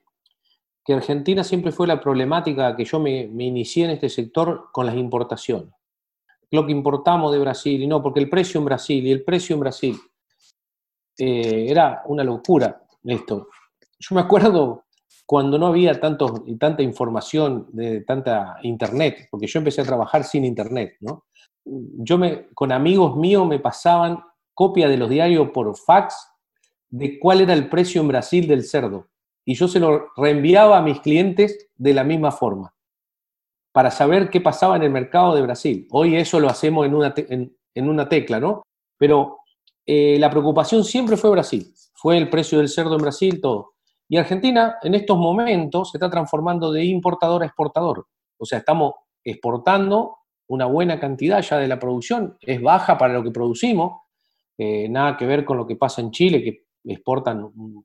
que 0.84 0.94
Argentina 0.94 1.42
siempre 1.42 1.72
fue 1.72 1.86
la 1.86 2.00
problemática 2.00 2.76
que 2.76 2.84
yo 2.84 3.00
me, 3.00 3.28
me 3.28 3.44
inicié 3.44 3.84
en 3.84 3.92
este 3.92 4.08
sector 4.08 4.68
con 4.72 4.86
las 4.86 4.96
importaciones. 4.96 5.72
Lo 6.50 6.66
que 6.66 6.72
importamos 6.72 7.32
de 7.32 7.38
Brasil, 7.38 7.82
y 7.82 7.86
no, 7.86 8.02
porque 8.02 8.20
el 8.20 8.28
precio 8.28 8.58
en 8.58 8.66
Brasil 8.66 9.04
y 9.06 9.10
el 9.10 9.24
precio 9.24 9.54
en 9.54 9.60
Brasil 9.60 9.96
eh, 11.18 11.66
era 11.68 12.02
una 12.06 12.24
locura 12.24 12.82
esto. 13.04 13.48
Yo 13.98 14.14
me 14.14 14.20
acuerdo 14.20 14.84
cuando 15.26 15.58
no 15.58 15.68
había 15.68 15.98
tanto, 16.00 16.44
tanta 16.58 16.82
información, 16.82 17.68
de 17.72 18.02
tanta 18.02 18.58
internet, 18.62 19.28
porque 19.30 19.46
yo 19.46 19.58
empecé 19.58 19.80
a 19.80 19.84
trabajar 19.84 20.24
sin 20.24 20.44
internet, 20.44 20.96
¿no? 21.00 21.24
Yo 21.64 22.18
me, 22.18 22.48
con 22.54 22.72
amigos 22.72 23.16
míos 23.16 23.46
me 23.46 23.58
pasaban 23.58 24.22
copia 24.52 24.88
de 24.88 24.98
los 24.98 25.08
diarios 25.08 25.48
por 25.50 25.74
fax 25.76 26.14
de 26.90 27.18
cuál 27.18 27.40
era 27.40 27.54
el 27.54 27.68
precio 27.68 28.02
en 28.02 28.08
Brasil 28.08 28.46
del 28.46 28.64
cerdo. 28.64 29.08
Y 29.46 29.54
yo 29.54 29.66
se 29.66 29.80
lo 29.80 30.08
reenviaba 30.16 30.78
a 30.78 30.82
mis 30.82 31.00
clientes 31.00 31.70
de 31.74 31.94
la 31.94 32.04
misma 32.04 32.30
forma, 32.30 32.74
para 33.72 33.90
saber 33.90 34.30
qué 34.30 34.40
pasaba 34.40 34.76
en 34.76 34.82
el 34.82 34.90
mercado 34.90 35.34
de 35.34 35.42
Brasil. 35.42 35.88
Hoy 35.90 36.16
eso 36.16 36.38
lo 36.38 36.48
hacemos 36.48 36.86
en 36.86 36.94
una, 36.94 37.14
en 37.16 37.88
una 37.88 38.08
tecla, 38.08 38.40
¿no? 38.40 38.62
Pero 38.98 39.38
eh, 39.86 40.16
la 40.18 40.30
preocupación 40.30 40.84
siempre 40.84 41.16
fue 41.16 41.30
Brasil, 41.30 41.74
fue 41.94 42.16
el 42.16 42.30
precio 42.30 42.58
del 42.58 42.68
cerdo 42.68 42.96
en 42.96 43.02
Brasil, 43.02 43.40
todo. 43.40 43.73
Y 44.08 44.16
Argentina 44.16 44.76
en 44.82 44.94
estos 44.94 45.16
momentos 45.16 45.90
se 45.90 45.98
está 45.98 46.10
transformando 46.10 46.70
de 46.70 46.84
importador 46.84 47.42
a 47.42 47.46
exportador. 47.46 48.06
O 48.38 48.44
sea, 48.44 48.58
estamos 48.58 48.94
exportando 49.22 50.18
una 50.48 50.66
buena 50.66 51.00
cantidad 51.00 51.40
ya 51.40 51.58
de 51.58 51.68
la 51.68 51.78
producción, 51.78 52.36
es 52.40 52.60
baja 52.60 52.98
para 52.98 53.14
lo 53.14 53.22
que 53.22 53.30
producimos, 53.30 54.02
eh, 54.58 54.88
nada 54.88 55.16
que 55.16 55.26
ver 55.26 55.44
con 55.44 55.56
lo 55.56 55.66
que 55.66 55.76
pasa 55.76 56.00
en 56.00 56.10
Chile, 56.10 56.42
que 56.42 56.66
exportan 56.84 57.42
un, 57.44 57.84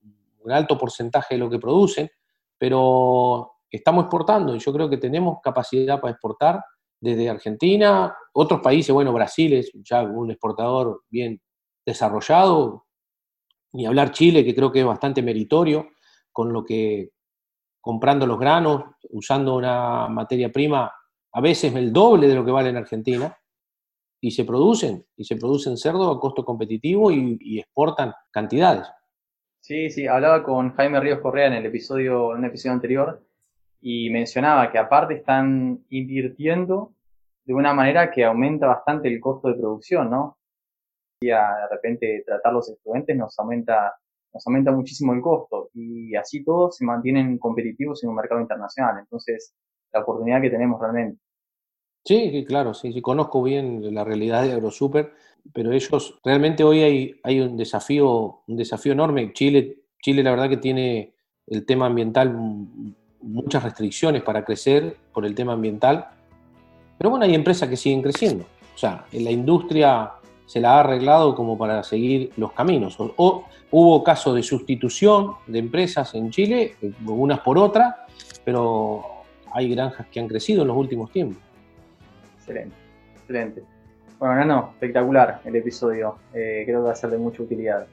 alto 0.49 0.77
porcentaje 0.79 1.35
de 1.35 1.39
lo 1.39 1.49
que 1.49 1.59
producen, 1.59 2.09
pero 2.57 3.57
estamos 3.69 4.05
exportando 4.05 4.55
y 4.55 4.59
yo 4.59 4.73
creo 4.73 4.89
que 4.89 4.97
tenemos 4.97 5.39
capacidad 5.43 6.01
para 6.01 6.13
exportar 6.13 6.63
desde 6.99 7.29
Argentina, 7.29 8.15
otros 8.33 8.59
países, 8.59 8.91
bueno, 8.91 9.13
Brasil 9.13 9.53
es 9.53 9.71
ya 9.83 10.01
un 10.01 10.31
exportador 10.31 11.03
bien 11.07 11.39
desarrollado, 11.85 12.87
ni 13.73 13.85
hablar 13.85 14.11
Chile, 14.11 14.43
que 14.43 14.55
creo 14.55 14.71
que 14.71 14.79
es 14.79 14.85
bastante 14.85 15.21
meritorio, 15.21 15.89
con 16.31 16.51
lo 16.53 16.63
que 16.63 17.09
comprando 17.81 18.27
los 18.27 18.39
granos, 18.39 18.83
usando 19.09 19.55
una 19.55 20.07
materia 20.07 20.51
prima 20.51 20.91
a 21.31 21.41
veces 21.41 21.73
el 21.75 21.93
doble 21.93 22.27
de 22.27 22.35
lo 22.35 22.43
que 22.43 22.51
vale 22.51 22.69
en 22.69 22.77
Argentina, 22.77 23.35
y 24.21 24.31
se 24.31 24.43
producen, 24.43 25.05
y 25.15 25.23
se 25.23 25.37
producen 25.37 25.77
cerdo 25.77 26.11
a 26.11 26.19
costo 26.19 26.43
competitivo 26.43 27.11
y, 27.11 27.59
exportan 27.59 28.13
cantidades. 28.31 28.87
Sí, 29.61 29.89
sí, 29.89 30.07
hablaba 30.07 30.43
con 30.43 30.75
Jaime 30.75 30.99
Ríos 30.99 31.19
Correa 31.19 31.47
en 31.47 31.53
el 31.53 31.65
episodio, 31.65 32.33
en 32.33 32.39
un 32.39 32.45
episodio 32.45 32.73
anterior, 32.73 33.23
y 33.81 34.09
mencionaba 34.09 34.71
que 34.71 34.77
aparte 34.77 35.15
están 35.15 35.85
invirtiendo 35.89 36.93
de 37.45 37.53
una 37.53 37.73
manera 37.73 38.11
que 38.11 38.25
aumenta 38.25 38.67
bastante 38.67 39.07
el 39.07 39.19
costo 39.19 39.47
de 39.47 39.55
producción, 39.55 40.09
¿no? 40.09 40.37
Y 41.21 41.27
de 41.27 41.67
repente 41.71 42.23
tratar 42.25 42.53
los 42.53 42.69
estudiantes 42.69 43.15
nos 43.15 43.37
aumenta, 43.39 43.95
nos 44.33 44.45
aumenta 44.45 44.71
muchísimo 44.71 45.13
el 45.13 45.21
costo 45.21 45.69
y 45.73 46.15
así 46.15 46.43
todos 46.43 46.77
se 46.77 46.85
mantienen 46.85 47.37
competitivos 47.37 48.03
en 48.03 48.09
un 48.09 48.15
mercado 48.15 48.41
internacional. 48.41 48.99
Entonces, 48.99 49.55
la 49.91 50.01
oportunidad 50.01 50.41
que 50.41 50.49
tenemos 50.49 50.79
realmente. 50.79 51.19
Sí, 52.05 52.45
claro, 52.47 52.73
sí, 52.73 52.93
sí, 52.93 53.01
conozco 53.01 53.43
bien 53.43 53.93
la 53.93 54.03
realidad 54.03 54.43
de 54.43 54.53
AgroSuper, 54.53 55.11
pero 55.53 55.71
ellos, 55.71 56.19
realmente 56.23 56.63
hoy 56.63 56.81
hay, 56.81 57.19
hay 57.23 57.41
un 57.41 57.57
desafío, 57.57 58.41
un 58.47 58.55
desafío 58.55 58.93
enorme. 58.93 59.33
Chile, 59.33 59.83
Chile 60.01 60.23
la 60.23 60.31
verdad 60.31 60.49
que 60.49 60.57
tiene 60.57 61.13
el 61.47 61.65
tema 61.65 61.87
ambiental 61.87 62.35
muchas 63.21 63.63
restricciones 63.63 64.23
para 64.23 64.45
crecer 64.45 64.95
por 65.13 65.25
el 65.25 65.35
tema 65.35 65.53
ambiental, 65.53 66.07
pero 66.97 67.09
bueno, 67.09 67.25
hay 67.25 67.35
empresas 67.35 67.67
que 67.69 67.77
siguen 67.77 68.01
creciendo. 68.01 68.45
O 68.73 68.77
sea, 68.77 69.05
en 69.11 69.25
la 69.25 69.31
industria 69.31 70.13
se 70.49 70.59
la 70.59 70.73
ha 70.73 70.79
arreglado 70.79 71.35
como 71.35 71.59
para 71.59 71.83
seguir 71.83 72.31
los 72.35 72.53
caminos. 72.53 72.97
O, 72.99 73.45
hubo 73.69 74.03
casos 74.03 74.33
de 74.33 74.41
sustitución 74.41 75.35
de 75.45 75.59
empresas 75.59 76.15
en 76.15 76.31
Chile, 76.31 76.75
unas 77.05 77.41
por 77.41 77.59
otras, 77.59 77.93
pero 78.43 79.05
hay 79.53 79.69
granjas 79.69 80.07
que 80.07 80.19
han 80.19 80.27
crecido 80.27 80.63
en 80.63 80.69
los 80.69 80.75
últimos 80.75 81.11
tiempos. 81.11 81.37
Excelente, 82.39 82.75
excelente. 83.13 83.63
Bueno, 84.17 84.37
Nano, 84.37 84.69
espectacular 84.73 85.39
el 85.45 85.55
episodio. 85.55 86.15
Eh, 86.33 86.63
creo 86.65 86.79
que 86.79 86.85
va 86.87 86.93
a 86.93 86.95
ser 86.95 87.11
de 87.11 87.19
mucha 87.19 87.43
utilidad. 87.43 87.85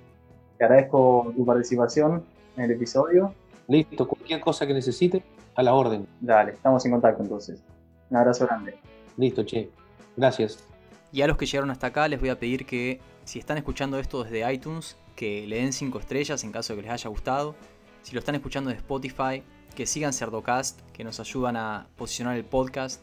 Te 0.56 0.64
agradezco 0.64 1.34
tu 1.36 1.44
participación 1.44 2.24
en 2.56 2.64
el 2.64 2.70
episodio. 2.70 3.34
Listo, 3.68 4.08
cualquier 4.08 4.40
cosa 4.40 4.66
que 4.66 4.72
necesite, 4.72 5.22
a 5.56 5.62
la 5.62 5.74
orden. 5.74 6.06
Dale, 6.22 6.52
estamos 6.52 6.86
en 6.86 6.92
contacto 6.92 7.22
entonces. 7.22 7.62
Un 8.08 8.16
abrazo 8.16 8.46
grande. 8.46 8.78
Listo, 9.18 9.44
che. 9.44 9.68
Gracias. 10.16 10.66
Y 11.12 11.22
a 11.22 11.26
los 11.26 11.36
que 11.36 11.46
llegaron 11.46 11.70
hasta 11.70 11.88
acá 11.88 12.08
les 12.08 12.20
voy 12.20 12.28
a 12.28 12.38
pedir 12.38 12.66
que, 12.66 13.00
si 13.24 13.38
están 13.38 13.58
escuchando 13.58 13.98
esto 13.98 14.24
desde 14.24 14.52
iTunes, 14.52 14.96
que 15.14 15.46
le 15.46 15.56
den 15.56 15.72
5 15.72 15.98
estrellas 15.98 16.44
en 16.44 16.52
caso 16.52 16.72
de 16.72 16.78
que 16.78 16.82
les 16.82 16.92
haya 16.92 17.08
gustado. 17.10 17.56
Si 18.02 18.12
lo 18.12 18.20
están 18.20 18.34
escuchando 18.34 18.70
de 18.70 18.76
Spotify, 18.76 19.42
que 19.74 19.86
sigan 19.86 20.12
Cerdocast, 20.12 20.80
que 20.92 21.04
nos 21.04 21.18
ayudan 21.20 21.56
a 21.56 21.86
posicionar 21.96 22.36
el 22.36 22.44
podcast. 22.44 23.02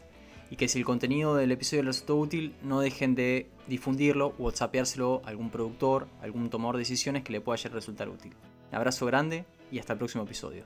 Y 0.50 0.56
que 0.56 0.68
si 0.68 0.78
el 0.78 0.84
contenido 0.84 1.34
del 1.34 1.50
episodio 1.52 1.82
les 1.82 1.96
resultó 1.96 2.16
útil, 2.16 2.54
no 2.62 2.80
dejen 2.80 3.14
de 3.14 3.50
difundirlo 3.66 4.34
o 4.38 4.44
whatsappeárselo 4.44 5.22
a 5.24 5.30
algún 5.30 5.50
productor, 5.50 6.06
algún 6.20 6.50
tomador 6.50 6.76
de 6.76 6.80
decisiones 6.80 7.24
que 7.24 7.32
le 7.32 7.40
pueda 7.40 7.56
resultar 7.70 8.08
útil. 8.08 8.34
Un 8.70 8.76
abrazo 8.76 9.06
grande 9.06 9.46
y 9.72 9.78
hasta 9.78 9.94
el 9.94 9.98
próximo 9.98 10.24
episodio. 10.24 10.64